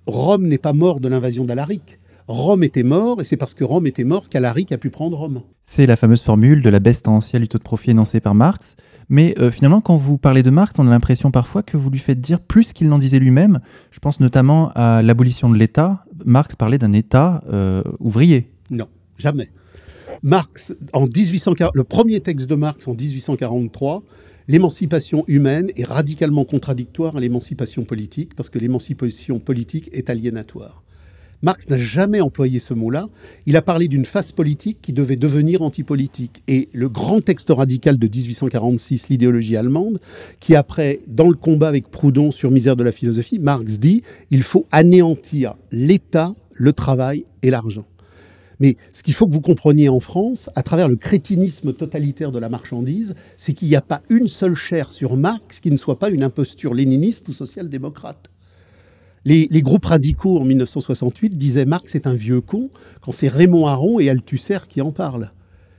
[0.07, 1.99] Rome n'est pas mort de l'invasion d'Alaric.
[2.29, 5.43] Rome était mort, et c'est parce que Rome était mort qu'Alaric a pu prendre Rome.
[5.63, 8.75] C'est la fameuse formule de la baisse tendancielle du taux de profit énoncée par Marx.
[9.09, 11.99] Mais euh, finalement, quand vous parlez de Marx, on a l'impression parfois que vous lui
[11.99, 13.61] faites dire plus qu'il n'en disait lui-même.
[13.91, 16.05] Je pense notamment à l'abolition de l'État.
[16.25, 18.51] Marx parlait d'un État euh, ouvrier.
[18.71, 19.51] Non, jamais.
[20.23, 24.03] Marx, en 1840, le premier texte de Marx en 1843,
[24.49, 30.83] l'émancipation humaine est radicalement contradictoire à l'émancipation politique, parce que l'émancipation politique est aliénatoire.
[31.43, 33.07] Marx n'a jamais employé ce mot-là.
[33.47, 36.43] Il a parlé d'une phase politique qui devait devenir antipolitique.
[36.49, 39.99] Et le grand texte radical de 1846, l'idéologie allemande,
[40.41, 44.43] qui après, dans le combat avec Proudhon sur misère de la philosophie, Marx dit il
[44.43, 47.85] faut anéantir l'État, le travail et l'argent.
[48.59, 52.39] Mais ce qu'il faut que vous compreniez en France, à travers le crétinisme totalitaire de
[52.39, 55.99] la marchandise, c'est qu'il n'y a pas une seule chaire sur Marx qui ne soit
[55.99, 58.31] pas une imposture léniniste ou social-démocrate.
[59.29, 62.71] Les, groupes radicaux en 1968 disaient Marx est un vieux con
[63.01, 65.33] quand c'est Raymond Aron et Althusser qui en parlent.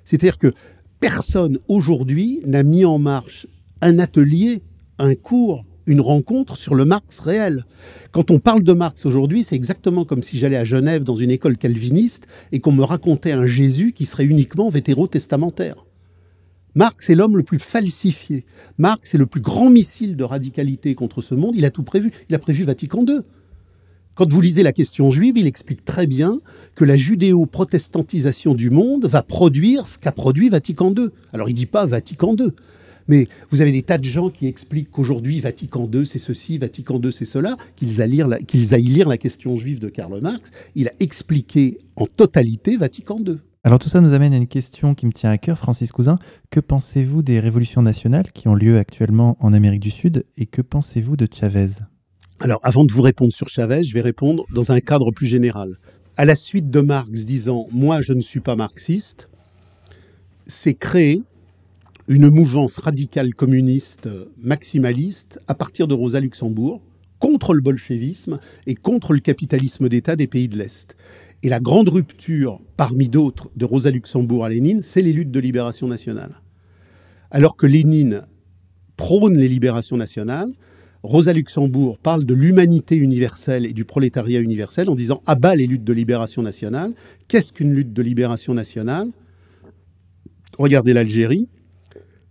[0.04, 0.52] C'est-à-dire que
[1.00, 3.48] personne aujourd'hui n'a mis en marche
[3.80, 4.64] un atelier,
[5.00, 7.64] un cours, une rencontre sur le Marx réel.
[8.12, 11.32] Quand on parle de Marx aujourd'hui, c'est exactement comme si j'allais à Genève dans une
[11.32, 15.87] école calviniste et qu'on me racontait un Jésus qui serait uniquement vétéro-testamentaire.
[16.78, 18.46] Marx est l'homme le plus falsifié.
[18.78, 21.56] Marx est le plus grand missile de radicalité contre ce monde.
[21.56, 22.12] Il a tout prévu.
[22.30, 23.22] Il a prévu Vatican II.
[24.14, 26.40] Quand vous lisez la question juive, il explique très bien
[26.76, 31.08] que la judéo-protestantisation du monde va produire ce qu'a produit Vatican II.
[31.34, 32.52] Alors il ne dit pas Vatican II,
[33.08, 37.02] mais vous avez des tas de gens qui expliquent qu'aujourd'hui Vatican II c'est ceci, Vatican
[37.04, 40.52] II c'est cela, qu'ils aillent, lire la question juive de Karl Marx.
[40.76, 43.38] Il a expliqué en totalité Vatican II.
[43.64, 46.20] Alors tout ça nous amène à une question qui me tient à cœur, Francis Cousin.
[46.52, 50.62] Que pensez-vous des révolutions nationales qui ont lieu actuellement en Amérique du Sud et que
[50.62, 51.68] pensez-vous de Chavez?
[52.40, 55.76] Alors avant de vous répondre sur Chavez, je vais répondre dans un cadre plus général.
[56.16, 59.28] À la suite de Marx disant⁇ Moi je ne suis pas marxiste⁇
[60.46, 61.24] c'est créé
[62.08, 66.82] une mouvance radicale communiste maximaliste à partir de Rosa Luxembourg
[67.20, 70.96] contre le bolchevisme et contre le capitalisme d'État des pays de l'Est.
[71.44, 75.40] Et la grande rupture, parmi d'autres, de Rosa Luxembourg à Lénine, c'est les luttes de
[75.40, 76.42] libération nationale.
[77.30, 78.24] Alors que Lénine
[78.96, 80.52] prône les libérations nationales,
[81.04, 85.68] Rosa Luxembourg parle de l'humanité universelle et du prolétariat universel en disant à bas les
[85.68, 86.94] luttes de libération nationale.
[87.28, 89.10] Qu'est-ce qu'une lutte de libération nationale?
[90.58, 91.48] Regardez l'Algérie.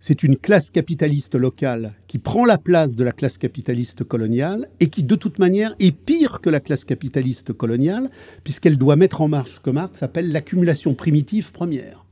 [0.07, 4.87] C'est une classe capitaliste locale qui prend la place de la classe capitaliste coloniale et
[4.87, 8.09] qui, de toute manière, est pire que la classe capitaliste coloniale,
[8.45, 12.05] puisqu'elle doit mettre en marche ce que Marx appelle l'accumulation primitive première.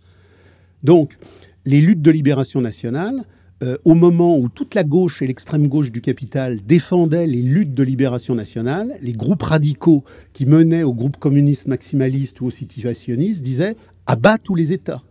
[0.83, 1.17] Donc,
[1.65, 3.23] les luttes de libération nationale,
[3.63, 7.73] euh, au moment où toute la gauche et l'extrême gauche du capital défendaient les luttes
[7.73, 13.41] de libération nationale, les groupes radicaux qui menaient au groupe communiste maximaliste ou au situationniste
[13.41, 15.01] disaient abat tous les États.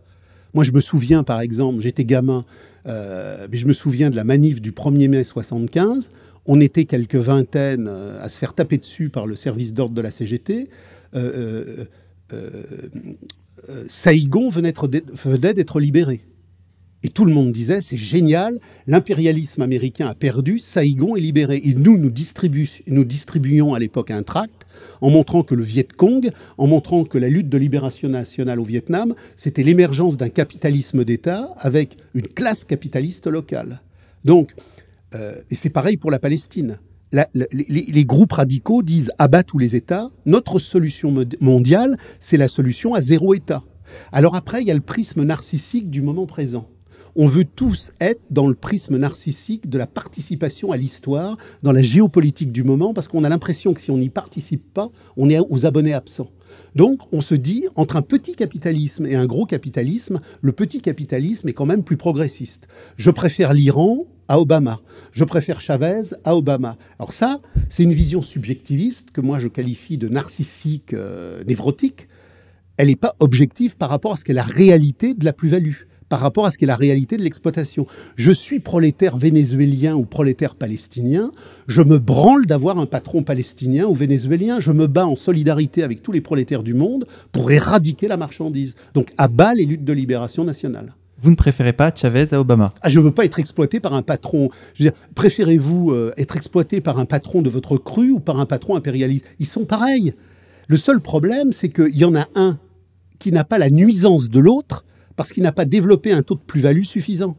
[0.55, 2.45] Moi, je me souviens, par exemple, j'étais gamin,
[2.87, 6.11] euh, mais je me souviens de la manif du 1er mai 75.
[6.45, 10.01] On était quelques vingtaines euh, à se faire taper dessus par le service d'ordre de
[10.01, 10.69] la CGT.
[11.13, 11.83] Euh,
[13.87, 16.21] Saïgon venait d'être libéré.
[17.03, 21.61] Et tout le monde disait, c'est génial, l'impérialisme américain a perdu, Saïgon est libéré.
[21.65, 22.11] Et nous, nous,
[22.87, 24.64] nous distribuions à l'époque un tract
[25.01, 28.63] en montrant que le Viet Cong, en montrant que la lutte de libération nationale au
[28.63, 33.81] Vietnam, c'était l'émergence d'un capitalisme d'État avec une classe capitaliste locale.
[34.23, 34.53] Donc,
[35.13, 36.79] euh, et c'est pareil pour la Palestine.
[37.11, 40.09] les, groupes radicaux disent abat tous les États.
[40.25, 43.63] Notre solution mondiale, c'est la solution à zéro État.
[44.11, 46.67] Alors après, il y a le prisme narcissique du moment présent
[47.15, 51.81] on veut tous être dans le prisme narcissique de la participation à l'histoire, dans la
[51.81, 55.39] géopolitique du moment, parce qu'on a l'impression que si on n'y participe pas, on est
[55.49, 56.29] aux abonnés absents.
[56.75, 61.47] Donc, on se dit, entre un petit capitalisme et un gros capitalisme, le petit capitalisme
[61.47, 62.67] est quand même plus progressiste.
[62.97, 64.81] Je préfère l'Iran à Obama.
[65.11, 66.77] Je préfère Chavez à Obama.
[66.99, 72.07] Alors ça, c'est une vision subjectiviste que moi je qualifie de narcissique, euh, névrotique.
[72.77, 75.73] Elle n'est pas objective par rapport à ce qu'est la réalité de la plus-value
[76.09, 77.87] par rapport à ce qu'est la réalité de l'exploitation.
[78.15, 81.31] Je suis prolétaire vénézuélien ou prolétaire palestinien,
[81.67, 86.01] je me branle d'avoir un patron palestinien ou vénézuélien, je me bats en solidarité avec
[86.01, 88.75] tous les prolétaires du monde pour éradiquer la marchandise.
[88.93, 90.95] Donc à bas les luttes de libération nationale.
[91.17, 92.73] Vous ne préférez pas Chavez à Obama?
[92.81, 94.49] Ah, Je ne veux pas être exploité par un patron.
[95.15, 99.25] préférez-vous euh, être exploité par un patron de votre cru ou par un patron impérialiste?
[99.39, 100.13] Ils sont pareils.
[100.67, 102.59] Le seul problème, c'est qu'il y en a un
[103.17, 104.84] qui n'a pas la nuisance de l'autre,
[105.15, 107.37] parce qu'il n'a pas développé un taux de plus-value suffisant.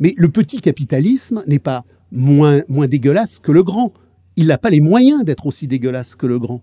[0.00, 3.92] Mais le petit capitalisme n'est pas moins, dégueulasse que le grand.
[4.36, 6.62] Il n'a pas les moyens d'être aussi dégueulasse que le grand.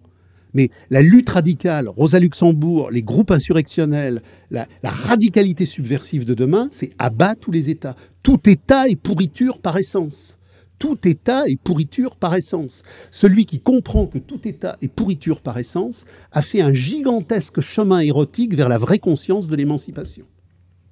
[0.53, 6.67] Mais la lutte radicale, Rosa Luxembourg, les groupes insurrectionnels, la, la radicalité subversive de demain,
[6.71, 7.95] c'est abat tous les États.
[8.21, 10.37] Tout État est pourriture par essence
[10.81, 12.81] tout état est pourriture par essence.
[13.11, 17.99] Celui qui comprend que tout état est pourriture par essence a fait un gigantesque chemin
[17.99, 20.25] érotique vers la vraie conscience de l'émancipation.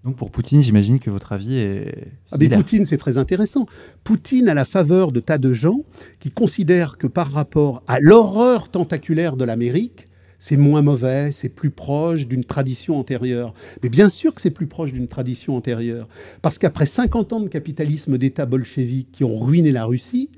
[0.03, 2.07] Donc pour Poutine, j'imagine que votre avis est...
[2.31, 3.65] Ah mais Poutine, c'est très intéressant.
[4.03, 5.81] Poutine a la faveur de tas de gens
[6.19, 10.05] qui considèrent que par rapport à l'horreur tentaculaire de l'Amérique,
[10.39, 13.53] c'est moins mauvais, c'est plus proche d'une tradition antérieure.
[13.83, 16.07] Mais bien sûr que c'est plus proche d'une tradition antérieure.
[16.41, 20.29] Parce qu'après 50 ans de capitalisme d'État bolchevique qui ont ruiné la Russie,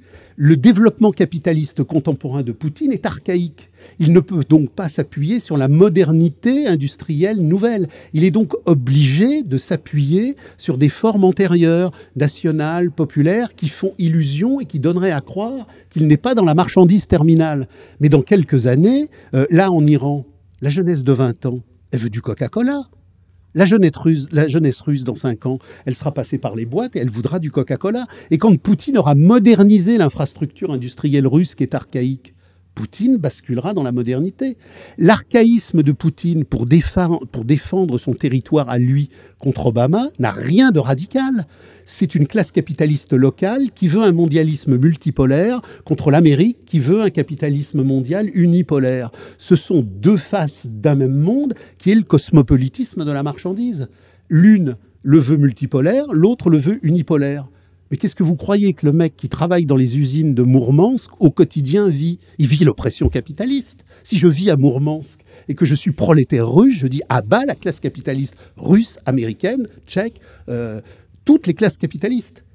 [0.44, 3.70] le développement capitaliste contemporain de Poutine est archaïque.
[4.00, 7.88] Il ne peut donc pas s'appuyer sur la modernité industrielle nouvelle.
[8.14, 14.60] Il est donc obligé de s'appuyer sur des formes antérieures, nationales, populaires, qui font illusion
[14.60, 17.68] et qui donneraient à croire qu'il n'est pas dans la marchandise terminale.
[18.00, 20.26] Mais dans quelques années, euh, là en Iran,
[20.60, 21.60] la jeunesse de 20 ans,
[21.92, 22.82] elle veut du Coca-Cola.
[23.54, 27.00] La jeunesse, russe, la jeunesse dans cinq ans, elle sera passée par les boîtes et
[27.00, 28.08] elle voudra du Coca-Cola.
[28.30, 32.34] Et quand Poutine aura modernisé l'infrastructure industrielle russe qui est archaïque,
[32.76, 34.58] Poutine basculera dans la modernité.
[34.98, 39.10] L'archaïsme de Poutine pour défendre, son territoire à lui
[39.40, 41.46] contre Obama n'a rien de radical.
[41.86, 47.10] C'est une classe capitaliste locale qui veut un mondialisme multipolaire contre l'Amérique qui veut un
[47.10, 49.12] capitalisme mondial unipolaire.
[49.38, 53.90] Ce sont deux faces d'un même monde qui est le cosmopolitisme de la marchandise.
[54.30, 57.48] L'une le veut multipolaire, l'autre le veut unipolaire.
[57.92, 61.12] Mais qu'est-ce que vous croyez que le mec qui travaille dans les usines de Mourmansk
[61.20, 62.20] au quotidien vit?
[62.38, 63.84] Il vit l'oppression capitaliste.
[64.04, 65.20] Si je vis à Mourmansk
[65.50, 69.68] et que je suis prolétaire russe, je dis à bas la classe capitaliste russe, américaine,
[69.86, 70.80] tchèque, euh,
[71.26, 72.46] toutes les classes capitalistes.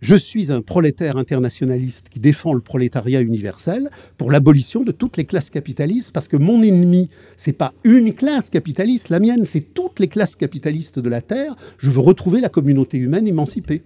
[0.00, 5.24] Je suis un prolétaire internationaliste qui défend le prolétariat universel pour l'abolition de toutes les
[5.24, 9.98] classes capitalistes, parce que mon ennemi, c'est pas une classe capitaliste, la mienne, c'est toutes
[9.98, 11.56] les classes capitalistes de la Terre.
[11.78, 13.82] Je veux retrouver la communauté humaine émancipée.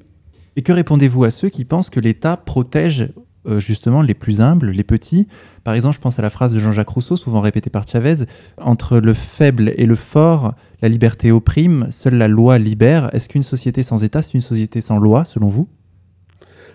[0.56, 3.08] Et que répondez-vous à ceux qui pensent que l'État protège
[3.46, 5.28] euh, justement les plus humbles, les petits?
[5.64, 8.26] Par exemple, je pense à la phrase de Jean-Jacques Rousseau, souvent répétée par Chavez,
[8.60, 13.14] entre le faible et le fort, la liberté opprime, seule la loi libère.
[13.14, 15.68] Est-ce qu'une société sans État, c'est une société sans loi, selon vous?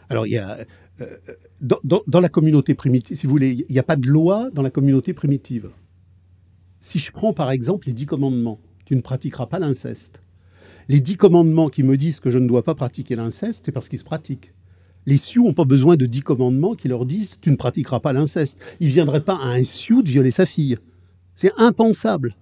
[0.10, 0.38] Alors, il
[1.02, 1.06] euh,
[1.60, 4.62] dans, dans, la communauté primitive, si vous voulez, il n'y a pas de loi dans
[4.62, 5.70] la communauté primitive.
[6.80, 10.22] Si je prends par exemple les dix commandements, tu ne pratiqueras pas l'inceste
[10.88, 13.90] les dix commandements qui me disent que je ne dois pas pratiquer l'inceste, c'est parce
[13.90, 14.54] qu'ils se pratiquent.
[15.08, 18.14] Les Sioux n'ont pas besoin de dix commandements qui leur disent tu ne pratiqueras pas
[18.14, 18.60] l'inceste.
[18.80, 20.78] Il ne viendrait pas à un Sioux de violer sa fille.
[21.36, 22.36] C'est impensable.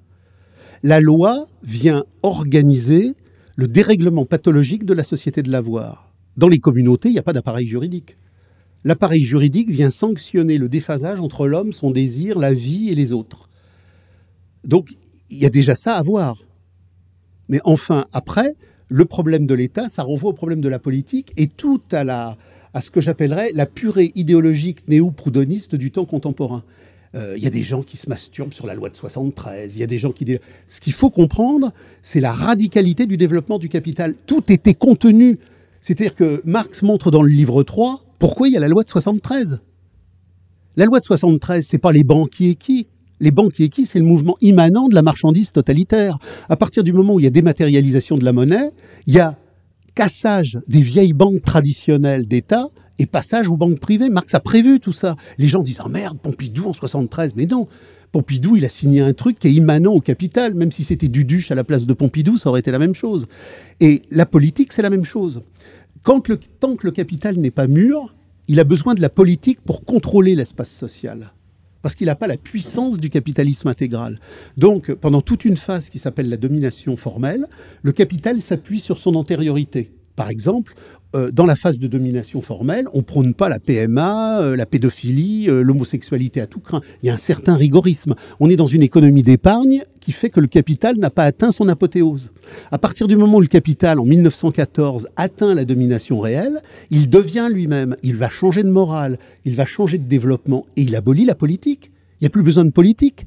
[0.81, 3.15] La loi vient organiser
[3.55, 6.13] le dérèglement pathologique de la société de l'avoir.
[6.37, 8.17] Dans les communautés, il n'y a pas d'appareil juridique.
[8.83, 13.49] L'appareil juridique vient sanctionner le déphasage entre l'homme, son désir, la vie et les autres.
[14.65, 14.95] Donc,
[15.29, 16.37] il y a déjà ça à voir.
[17.53, 18.55] Mais enfin, après,
[18.89, 22.35] le problème de l'État, ça renvoie au problème de la politique et tout à,
[22.73, 26.63] à ce que j'appellerais la purée idéologique néo-proudhoniste du temps contemporain.
[27.13, 29.75] Il euh, y a des gens qui se masturbent sur la loi de 73.
[29.75, 30.25] Il y a des gens qui.
[30.67, 34.15] Ce qu'il faut comprendre, c'est la radicalité du développement du capital.
[34.25, 35.37] Tout était contenu.
[35.79, 38.89] C'est-à-dire que Marx montre dans le livre 3 pourquoi il y a la loi de
[38.89, 39.61] 73.
[40.75, 42.87] La loi de 73, c'est pas les banquiers qui,
[43.23, 46.19] les banquiers qui, c'est le mouvement immanent de la marchandise totalitaire.
[46.49, 48.71] À partir du moment où il y a dématérialisation de la monnaie,
[49.07, 49.37] il y a
[49.95, 52.67] cassage des vieilles banques traditionnelles d'État
[52.99, 54.09] et passage aux banques privées.
[54.09, 55.15] Marx a prévu tout ça.
[55.37, 57.35] Les gens disent Ah merde, Pompidou en 73.
[57.37, 57.67] Mais non,
[58.11, 60.53] Pompidou, il a signé un truc qui est immanent au capital.
[60.53, 63.27] Même si c'était Duduche à la place de Pompidou, ça aurait été la même chose.
[63.79, 65.41] Et la politique, c'est la même chose.
[66.03, 68.13] Quand le, tant que le capital n'est pas mûr,
[68.49, 71.31] il a besoin de la politique pour contrôler l'espace social
[71.83, 74.19] parce qu'il n'a pas la puissance du capitalisme intégral.
[74.57, 77.45] Donc, pendant toute une phase qui s'appelle la domination formelle,
[77.83, 79.91] le capital s'appuie sur son antériorité.
[80.15, 80.73] Par exemple,
[81.15, 85.47] euh, dans la phase de domination formelle, on prône pas la PMA, euh, la pédophilie,
[85.47, 86.81] euh, l'homosexualité à tout craint.
[87.01, 88.15] Il y a un certain rigorisme.
[88.39, 91.67] On est dans une économie d'épargne qui fait que le capital n'a pas atteint son
[91.69, 92.31] apothéose.
[92.71, 97.47] À partir du moment où le capital, en 1914, atteint la domination réelle, il devient
[97.51, 101.35] lui-même, il va changer de morale, il va changer de développement et il abolit la
[101.35, 101.91] politique.
[102.19, 103.25] Il n'y a plus besoin de politique.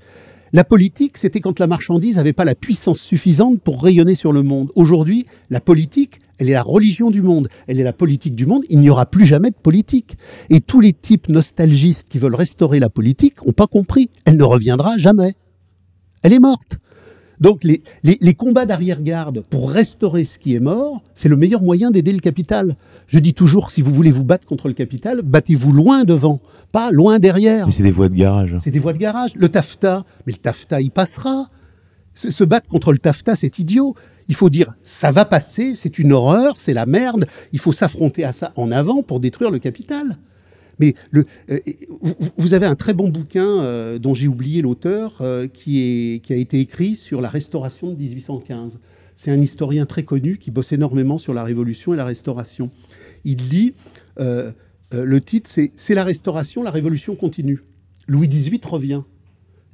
[0.52, 4.42] La politique, c'était quand la marchandise n'avait pas la puissance suffisante pour rayonner sur le
[4.42, 4.70] monde.
[4.74, 8.62] Aujourd'hui, la politique, elle est la religion du monde, elle est la politique du monde,
[8.68, 10.16] il n'y aura plus jamais de politique.
[10.50, 14.44] Et tous les types nostalgistes qui veulent restaurer la politique n'ont pas compris, elle ne
[14.44, 15.34] reviendra jamais.
[16.22, 16.78] Elle est morte.
[17.40, 21.90] Donc les, les, combats d'arrière-garde pour restaurer ce qui est mort, c'est le meilleur moyen
[21.90, 22.76] d'aider le capital.
[23.08, 26.40] Je dis toujours, si vous voulez vous battre contre le capital, battez-vous loin devant,
[26.72, 27.66] pas loin derrière.
[27.66, 28.56] Mais c'est des voies de garage.
[28.60, 29.34] C'est des voies de garage.
[29.34, 31.50] Le TAFTA, mais le TAFTA, il passera.
[32.14, 33.94] Se battre contre le TAFTA, c'est idiot.
[34.28, 37.26] Il faut dire, ça va passer, c'est une horreur, c'est la merde.
[37.52, 40.18] Il faut s'affronter à ça en avant pour détruire le capital.
[40.78, 41.24] Mais euh,
[42.36, 46.36] vous avez un très bon bouquin euh, dont j'ai oublié l'auteur euh, qui, qui a
[46.36, 48.80] été écrit sur la restauration de 1815.
[49.14, 52.70] C'est un historien très connu qui bosse énormément sur la Révolution et la Restauration.
[53.24, 53.74] Il dit,
[54.18, 57.62] le titre, c'est C'est la Restauration, la Révolution continue.
[58.08, 59.02] Louis XVIII revient.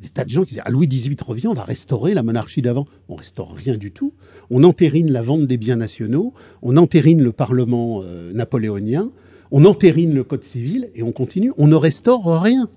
[0.00, 2.62] Des tas de gens qui disent ah, Louis XVIII revient, on va restaurer la monarchie
[2.62, 2.86] d'avant.
[3.08, 4.14] On restaure rien du tout.
[4.54, 8.02] On entérine la vente des biens nationaux, on entérine le Parlement
[8.34, 9.10] napoléonien,
[9.50, 11.52] on entérine le code civil et on continue.
[11.56, 12.68] On ne restaure rien.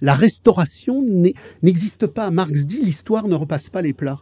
[0.00, 1.04] La restauration
[1.62, 2.30] n'existe pas.
[2.30, 4.20] Marx dit l'histoire ne repasse pas les plats.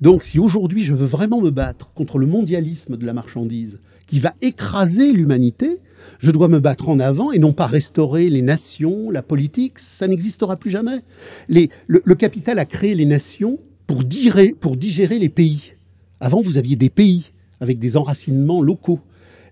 [0.00, 4.20] Donc si aujourd'hui je veux vraiment me battre contre le mondialisme de la marchandise qui
[4.20, 5.80] va écraser l'humanité,
[6.18, 10.08] je dois me battre en avant et non pas restaurer les nations, la politique, ça
[10.08, 11.02] n'existera plus jamais.
[11.48, 13.58] le, le, capital a créé les nations
[13.88, 15.72] pour digérer, les pays.
[16.20, 17.30] Avant, vous aviez des pays
[17.60, 19.00] avec des enracinements locaux.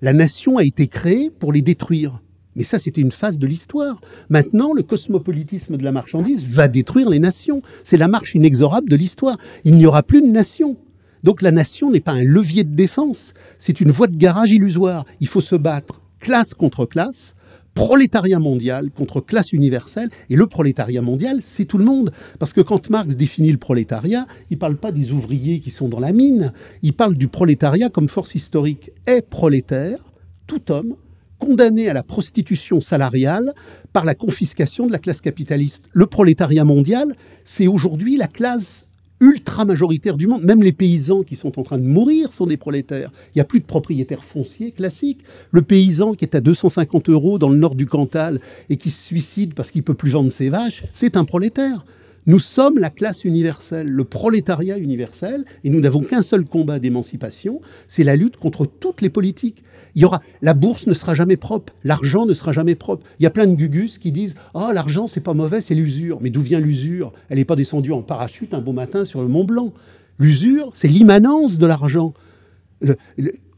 [0.02, 2.20] La nation a été créée pour les détruire.
[2.54, 4.00] Mais ça, c'était une phase de l'histoire.
[4.28, 7.62] Maintenant, le cosmopolitisme de la marchandise va détruire les nations.
[7.82, 9.38] C'est la marche inexorable de l'histoire.
[9.64, 10.76] Il n'y aura plus de nation.
[11.22, 15.04] Donc la nation n'est pas un levier de défense, c'est une voie de garage illusoire.
[15.20, 17.34] Il faut se battre classe contre classe,
[17.76, 20.08] prolétariat mondial contre classe universelle.
[20.30, 22.10] Et le prolétariat mondial, c'est tout le monde.
[22.40, 25.88] Parce que quand Marx définit le prolétariat, il ne parle pas des ouvriers qui sont
[25.88, 26.52] dans la mine,
[26.82, 28.90] il parle du prolétariat comme force historique.
[29.06, 29.98] Est prolétaire
[30.46, 30.96] tout homme
[31.38, 33.52] condamné à la prostitution salariale
[33.92, 35.84] par la confiscation de la classe capitaliste.
[35.92, 37.14] Le prolétariat mondial,
[37.44, 38.88] c'est aujourd'hui la classe
[39.20, 40.42] ultra majoritaire du monde.
[40.44, 43.10] Même les paysans qui sont en train de mourir sont des prolétaires.
[43.28, 45.20] Il n'y a plus de propriétaires fonciers classiques.
[45.50, 49.04] Le paysan qui est à 250 euros dans le nord du Cantal et qui se
[49.04, 51.84] suicide parce qu'il peut plus vendre ses vaches, c'est un prolétaire.
[52.28, 57.60] Nous sommes la classe universelle, le prolétariat universel, et nous n'avons qu'un seul combat d'émancipation,
[57.86, 59.62] c'est la lutte contre toutes les politiques.
[59.94, 63.06] Il y aura, la bourse ne sera jamais propre, l'argent ne sera jamais propre.
[63.20, 66.18] Il y a plein de gugus qui disent Oh, l'argent, c'est pas mauvais, c'est l'usure.
[66.20, 67.12] Mais d'où vient l'usure?
[67.28, 69.72] Elle n'est pas descendue en parachute un beau matin sur le Mont Blanc.
[70.18, 72.12] L'usure, c'est l'immanence de l'argent.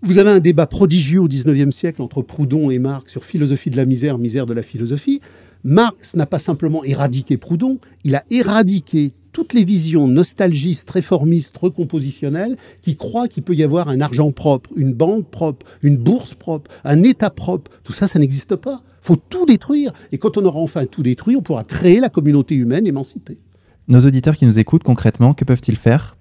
[0.03, 3.79] vous avez un débat prodigieux au XIXe siècle entre Proudhon et Marx sur philosophie de
[3.79, 5.23] la misère, misère de la philosophie.
[5.65, 12.57] Marx n'a pas simplement éradiqué Proudhon, il a éradiqué toutes les visions nostalgistes, réformistes, recompositionnelles
[12.83, 16.71] qui croient qu'il peut y avoir un argent propre, une banque propre, une bourse propre,
[16.85, 17.71] un État propre.
[17.85, 18.83] Tout ça, ça n'existe pas.
[19.01, 19.93] Faut tout détruire.
[20.13, 23.39] Et quand on aura enfin tout détruit, on pourra créer la communauté humaine émancipée.
[23.87, 26.17] Nos auditeurs qui nous écoutent concrètement, que peuvent-ils faire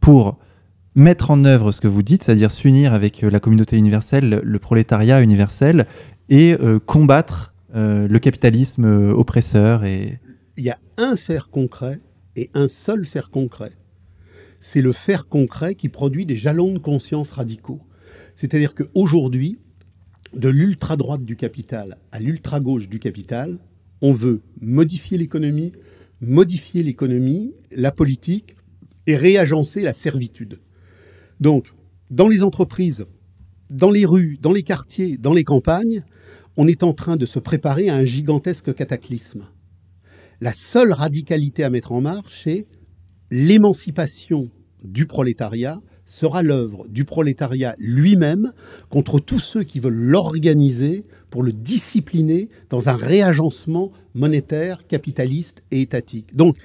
[0.00, 0.38] pour
[0.94, 5.20] mettre en œuvre ce que vous dites, c'est-à-dire s'unir avec la communauté universelle, le prolétariat
[5.20, 5.86] universel,
[6.28, 10.20] et euh, combattre euh, le capitalisme euh, oppresseur et...
[10.56, 12.00] Il y a un faire concret
[12.36, 13.72] et un seul faire concret.
[14.60, 17.80] C'est le faire concret qui produit des jalons de conscience radicaux.
[18.34, 19.58] C'est-à-dire qu'aujourd'hui,
[20.34, 23.58] de l'ultra-droite du capital à l'ultra-gauche du capital,
[24.02, 25.72] on veut modifier l'économie,
[26.20, 28.56] modifier l'économie, la politique
[29.06, 30.60] et réagencer la servitude.
[31.40, 31.72] Donc,
[32.10, 33.06] dans les entreprises,
[33.70, 36.04] dans les rues, dans les quartiers, dans les campagnes,
[36.56, 39.44] on est en train de se préparer à un gigantesque cataclysme.
[40.40, 42.66] La seule radicalité à mettre en marche, c'est
[43.30, 44.50] l'émancipation
[44.84, 48.52] du prolétariat sera l'œuvre du prolétariat lui-même
[48.90, 55.80] contre tous ceux qui veulent l'organiser pour le discipliner dans un réagencement monétaire, capitaliste et
[55.80, 56.36] étatique.
[56.36, 56.56] Donc,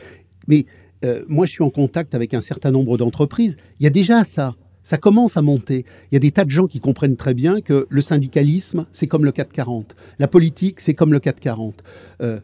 [0.47, 0.65] mais
[1.05, 3.55] euh, moi, je suis en contact avec un certain nombre d'entreprises.
[3.79, 4.55] Il y a déjà ça
[4.87, 5.83] ça commence à monter.
[6.09, 9.05] Il y a des tas de gens qui comprennent très bien que le syndicalisme, c'est
[9.05, 9.97] comme le 440.
[10.17, 11.83] La politique, c'est comme le 440.
[12.21, 12.39] Euh,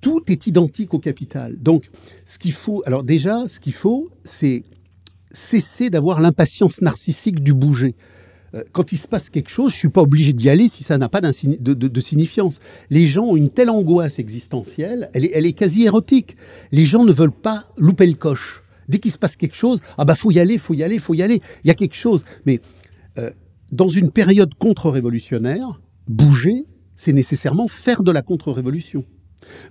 [0.00, 1.54] tout est identique au capital.
[1.60, 1.90] Donc,
[2.24, 4.62] ce qu'il faut, alors déjà, ce qu'il faut, c'est
[5.32, 7.94] cesser d'avoir l'impatience narcissique du bouger.
[8.54, 10.96] Euh, quand il se passe quelque chose, je suis pas obligé d'y aller si ça
[10.96, 12.60] n'a pas de, de, signifiance.
[12.88, 16.38] Les gens ont une telle angoisse existentielle, elle est, elle est quasi érotique.
[16.70, 18.61] Les gens ne veulent pas louper le coche.
[18.92, 21.14] Dès qu'il se passe quelque chose, ah bah faut y aller, faut y aller, faut
[21.14, 21.40] y aller.
[21.64, 22.26] Il y a quelque chose.
[22.44, 22.60] Mais
[23.18, 23.30] euh,
[23.70, 29.06] dans une période contre-révolutionnaire, bouger, c'est nécessairement faire de la contre-révolution.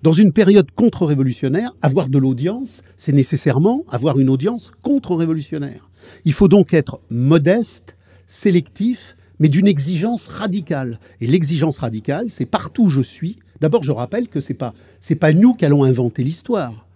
[0.02, 5.92] Dans une période contre-révolutionnaire, avoir de l'audience, c'est nécessairement avoir une audience contre-révolutionnaire.
[6.26, 7.96] Il faut donc être modeste,
[8.26, 11.00] sélectif, mais d'une exigence radicale.
[11.20, 13.38] Et l'exigence radicale, c'est partout où je suis.
[13.60, 14.74] D'abord, je rappelle que ce n'est pas,
[15.20, 16.88] pas nous qui allons inventer l'histoire.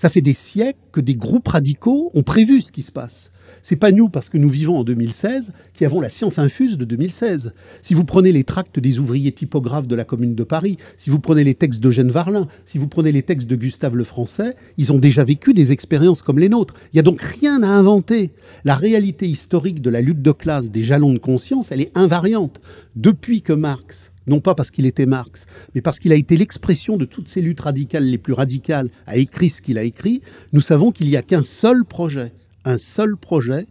[0.00, 3.30] Ça fait des siècles que des groupes radicaux ont prévu ce qui se passe.
[3.60, 6.86] C'est pas nous, parce que nous vivons en 2016, qui avons la science infuse de
[6.86, 7.52] 2016.
[7.82, 11.18] Si vous prenez les tracts des ouvriers typographes de la Commune de Paris, si vous
[11.18, 14.90] prenez les textes d'Eugène Varlin, si vous prenez les textes de Gustave le Français, ils
[14.90, 16.72] ont déjà vécu des expériences comme les nôtres.
[16.94, 18.30] Il n'y a donc rien à inventer.
[18.64, 22.62] La réalité historique de la lutte de classe, des jalons de conscience, elle est invariante.
[22.96, 26.96] Depuis que Marx non pas parce qu'il était Marx, mais parce qu'il a été l'expression
[26.96, 30.20] de toutes ces luttes radicales les plus radicales, a écrit ce qu'il a écrit,
[30.52, 32.32] nous savons qu'il n'y a qu'un seul projet,
[32.64, 33.66] un seul projet,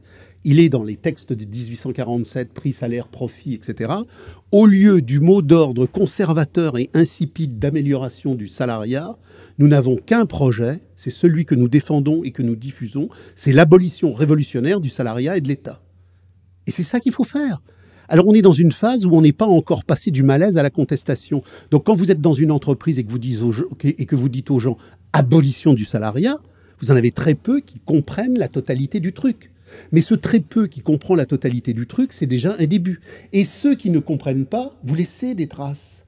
[0.46, 3.94] il est dans les textes de 1847, prix, salaire, profit, etc.
[4.52, 9.18] Au lieu du mot d'ordre conservateur et insipide d'amélioration du salariat,
[9.58, 14.14] nous n'avons qu'un projet, c'est celui que nous défendons et que nous diffusons, c'est l'abolition
[14.14, 15.82] révolutionnaire du salariat et de l'État.
[16.66, 17.62] Et c'est ça qu'il faut faire.
[18.10, 20.64] Alors on est dans une phase où on n'est pas encore passé du malaise à
[20.64, 21.44] la contestation.
[21.70, 23.12] Donc quand vous êtes dans une entreprise et que
[24.16, 24.78] vous dites aux gens,
[25.14, 26.40] abolition du salariat,
[26.80, 29.52] vous en avez très peu qui comprennent la totalité du truc.
[29.92, 33.00] Mais ce très peu qui comprend la totalité du truc, c'est déjà un début.
[33.32, 36.08] Et ceux qui ne comprennent pas, vous laissez des traces.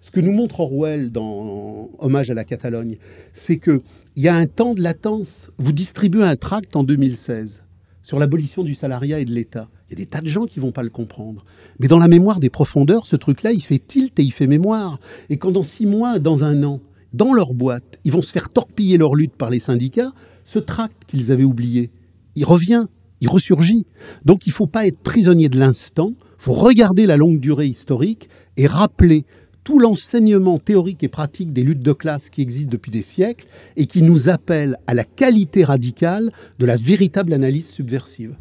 [0.00, 2.96] Ce que nous montre Orwell dans Hommage à la Catalogne,
[3.32, 3.80] c'est qu'il
[4.16, 5.50] y a un temps de latence.
[5.58, 7.62] Vous distribuez un tract en 2016
[8.02, 9.68] sur l'abolition du salariat et de l'État.
[9.88, 11.44] Il y a des tas de gens qui vont pas le comprendre.
[11.78, 14.98] Mais dans la mémoire des profondeurs, ce truc-là, il fait tilt et il fait mémoire.
[15.30, 16.80] Et quand dans six mois, dans un an,
[17.12, 20.12] dans leur boîte, ils vont se faire torpiller leur lutte par les syndicats,
[20.44, 21.90] ce tract qu'ils avaient oublié,
[22.34, 22.86] il revient,
[23.20, 23.86] il ressurgit.
[24.24, 27.66] Donc il ne faut pas être prisonnier de l'instant, il faut regarder la longue durée
[27.66, 29.24] historique et rappeler
[29.64, 33.86] tout l'enseignement théorique et pratique des luttes de classe qui existent depuis des siècles et
[33.86, 38.36] qui nous appellent à la qualité radicale de la véritable analyse subversive.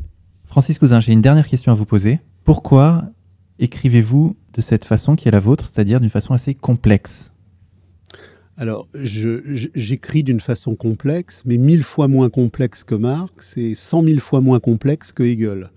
[0.55, 2.21] Francis Cousin, j'ai une dernière question à vous poser.
[2.45, 3.09] Pourquoi
[3.59, 7.33] écrivez-vous de cette façon qui est la vôtre, c'est-à-dire d'une façon assez complexe?
[8.55, 14.21] Alors, j'écris d'une façon complexe, mais mille fois moins complexe que Marx et cent mille
[14.21, 15.71] fois moins complexe que Hegel.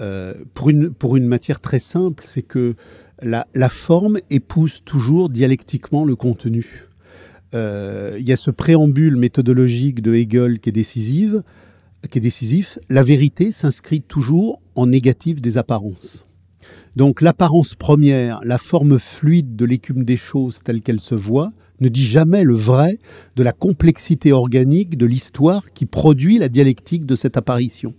[0.00, 2.74] Euh, pour, une, pour une matière très simple, c'est que
[3.22, 6.88] la, la, forme épouse toujours dialectiquement le contenu.
[7.54, 11.44] Euh, il y a ce préambule méthodologique de Hegel qui est décisive,
[12.10, 12.78] qui est décisif.
[12.88, 16.26] La vérité s'inscrit toujours en négatif des apparences.
[16.96, 21.50] Donc l'apparence première, la forme fluide de l'écume des choses telle qu'elle se voit,
[21.80, 22.98] ne dit jamais le vrai
[23.36, 27.94] de la complexité organique de l'histoire qui produit la dialectique de cette apparition.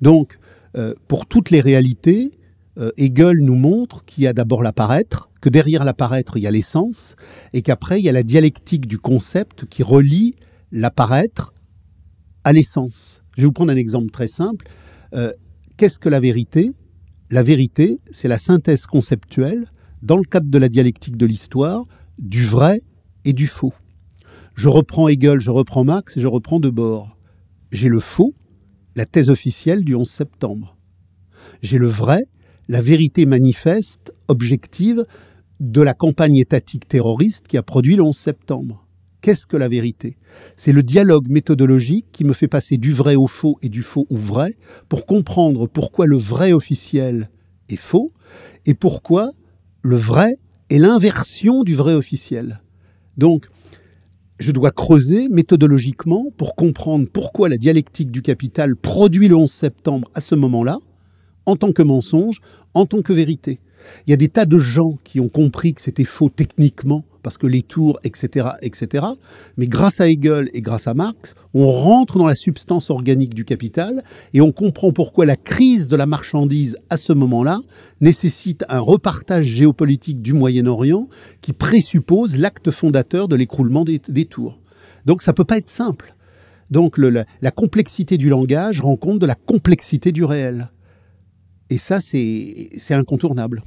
[0.00, 0.38] Donc,
[0.76, 2.30] euh, pour toutes les réalités,
[2.78, 6.50] euh, Hegel nous montre qu'il y a d'abord l'apparaître, que derrière l'apparaître, il y a
[6.50, 7.16] l'essence,
[7.52, 10.34] et qu'après, il y a la dialectique du concept qui relie
[10.72, 11.52] l'apparaître
[12.44, 13.22] à l'essence.
[13.36, 14.66] Je vais vous prendre un exemple très simple.
[15.14, 15.32] Euh,
[15.76, 16.72] qu'est-ce que la vérité?
[17.30, 19.66] La vérité, c'est la synthèse conceptuelle,
[20.02, 21.84] dans le cadre de la dialectique de l'histoire,
[22.18, 22.82] du vrai
[23.24, 23.72] et du faux.
[24.54, 27.16] Je reprends Hegel, je reprends Marx et je reprends Debord.
[27.70, 28.34] J'ai le faux,
[28.96, 30.76] la thèse officielle du 11 septembre.
[31.62, 32.26] J'ai le vrai,
[32.68, 35.04] la vérité manifeste, objective,
[35.60, 38.79] de la campagne étatique terroriste qui a produit le 11 septembre.
[39.20, 40.16] Qu'est-ce que la vérité?
[40.56, 44.06] C'est le dialogue méthodologique qui me fait passer du vrai au faux et du faux
[44.08, 44.56] au vrai
[44.88, 47.28] pour comprendre pourquoi le vrai officiel
[47.68, 48.12] est faux
[48.64, 49.30] et pourquoi
[49.82, 50.36] le vrai
[50.70, 52.62] est l'inversion du vrai officiel.
[53.18, 53.46] Donc,
[54.38, 60.10] je dois creuser méthodologiquement pour comprendre pourquoi la dialectique du capital produit le 11 septembre
[60.14, 60.78] à ce moment-là,
[61.44, 62.40] en tant que mensonge,
[62.72, 63.60] en tant que vérité.
[64.06, 67.38] Il y a des tas de gens qui ont compris que c'était faux techniquement, parce
[67.38, 69.06] que les tours, etc., etc.
[69.56, 73.44] Mais grâce à Hegel et grâce à Marx, on rentre dans la substance organique du
[73.44, 74.02] capital
[74.34, 77.60] et on comprend pourquoi la crise de la marchandise à ce moment-là
[78.00, 81.08] nécessite un repartage géopolitique du Moyen-Orient
[81.40, 84.60] qui présuppose l'acte fondateur de l'écroulement des, tours.
[85.06, 86.14] Donc ça ne peut pas être simple.
[86.70, 90.70] Donc la, la complexité du langage rend compte de la complexité du réel.
[91.70, 93.62] Et ça, c'est incontournable.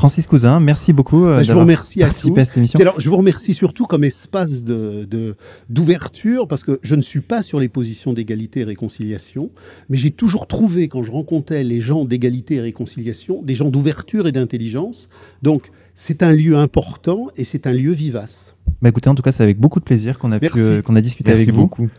[0.00, 2.34] Francis Cousin, merci beaucoup euh, bah, je vous remercie à, tous.
[2.34, 2.80] à cette émission.
[2.80, 7.42] alors, je vous remercie surtout comme espace d'ouverture, de, parce que je ne suis pas
[7.42, 9.50] sur les positions d'égalité et réconciliation,
[9.90, 14.26] mais j'ai toujours trouvé, quand je rencontrais les gens d'égalité et réconciliation, des gens d'ouverture
[14.26, 15.10] et d'intelligence.
[15.42, 18.56] Donc, c'est un lieu important et c'est un lieu vivace.
[18.80, 21.02] Bah écoutez, en tout cas, c'est avec beaucoup de plaisir qu'on a, euh, qu'on a
[21.02, 21.60] discuté avec vous.
[21.60, 21.90] beaucoup.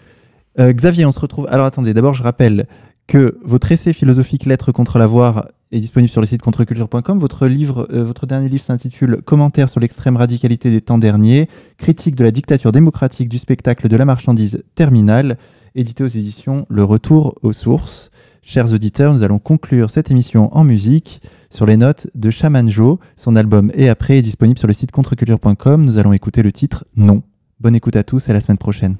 [0.57, 1.45] Euh, Xavier, on se retrouve.
[1.51, 2.65] Alors attendez, d'abord, je rappelle
[3.05, 7.19] que votre essai philosophique Lettres contre l'avoir est disponible sur le site contreculture.com.
[7.19, 11.47] Votre livre, euh, votre dernier livre s'intitule Commentaires sur l'extrême radicalité des temps derniers,
[11.77, 15.37] critique de la dictature démocratique du spectacle de la marchandise terminale,
[15.75, 18.11] édité aux éditions Le Retour aux sources.
[18.43, 22.97] Chers auditeurs, nous allons conclure cette émission en musique sur les notes de Shaman Joe.
[23.15, 25.85] Son album Et après est disponible sur le site contreculture.com.
[25.85, 27.21] Nous allons écouter le titre Non.
[27.59, 28.97] Bonne écoute à tous et à la semaine prochaine.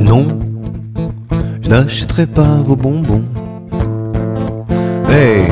[0.00, 0.45] Non
[1.68, 3.24] n'achèterai pas vos bonbons.
[5.08, 5.46] Hey,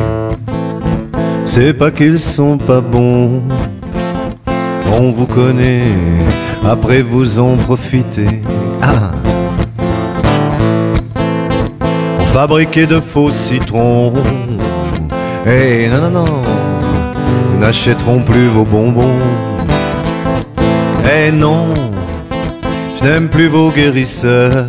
[1.44, 3.42] c'est pas qu'ils sont pas bons.
[5.00, 5.82] On vous connaît,
[6.64, 8.42] après vous en profitez.
[8.82, 9.10] Ah.
[12.20, 14.12] On fabriquait de faux citrons.
[15.46, 16.42] Hey, non, non, non,
[17.52, 19.18] nous n'achèterons plus vos bonbons.
[21.16, 21.68] Eh non,
[22.98, 24.66] je n'aime plus vos guérisseurs.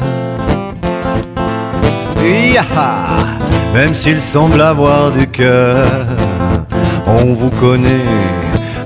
[3.73, 5.85] Même s'il semble avoir du cœur,
[7.05, 8.07] on vous connaît,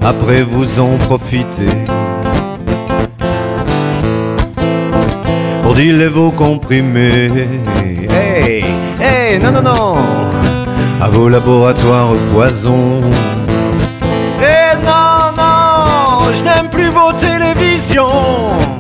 [0.02, 1.78] après vous en profitez.
[5.62, 7.32] Pour dealer vos comprimés,
[8.10, 8.66] hey,
[9.00, 9.96] hey, non, non, non,
[11.00, 13.02] à vos laboratoires poison.
[14.42, 18.79] Eh non, non, je n'aime plus vos télévisions.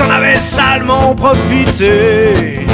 [0.00, 2.66] Connaissez, vous en avez salement profité.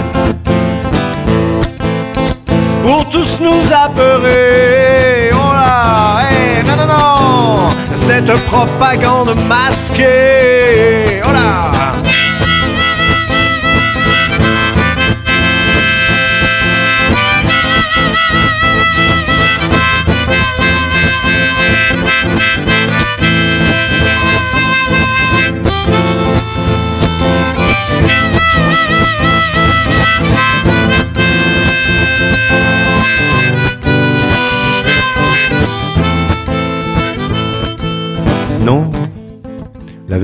[2.82, 5.30] Pour tous nous apeurer.
[5.32, 11.20] Oh là, hey, non, non, non, cette propagande masquée.
[11.26, 11.75] Oh là.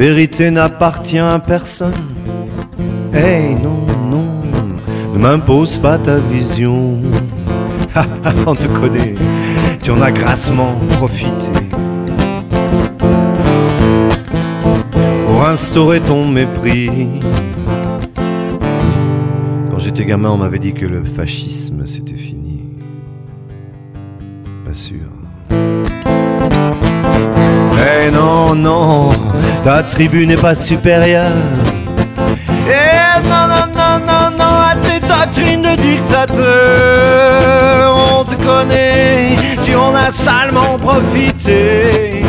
[0.02, 1.94] Vérité n'appartient à personne.
[3.14, 4.26] Hey, non, non,
[5.14, 6.98] ne m'impose pas ta vision.
[8.48, 9.14] On te connaît,
[9.80, 11.52] tu en as grassement profité.
[15.28, 17.20] Pour instaurer ton mépris.
[19.70, 22.70] Quand j'étais gamin, on m'avait dit que le fascisme c'était fini.
[24.64, 25.06] Pas sûr.
[27.94, 29.10] Eh non, non,
[29.62, 31.30] ta tribu n'est pas supérieure.
[32.68, 36.44] Eh non, non, non, non, non, à tes doctrines de dictateur.
[38.18, 42.24] On te connaît, tu en as salement profité.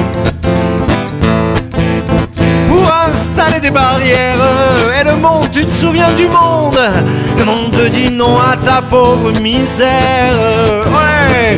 [2.67, 4.37] Pour installer des barrières,
[4.99, 6.79] et le monde, tu te souviens du monde?
[7.37, 10.33] Le monde te dit non à ta pauvre misère.
[10.87, 11.57] Ouais.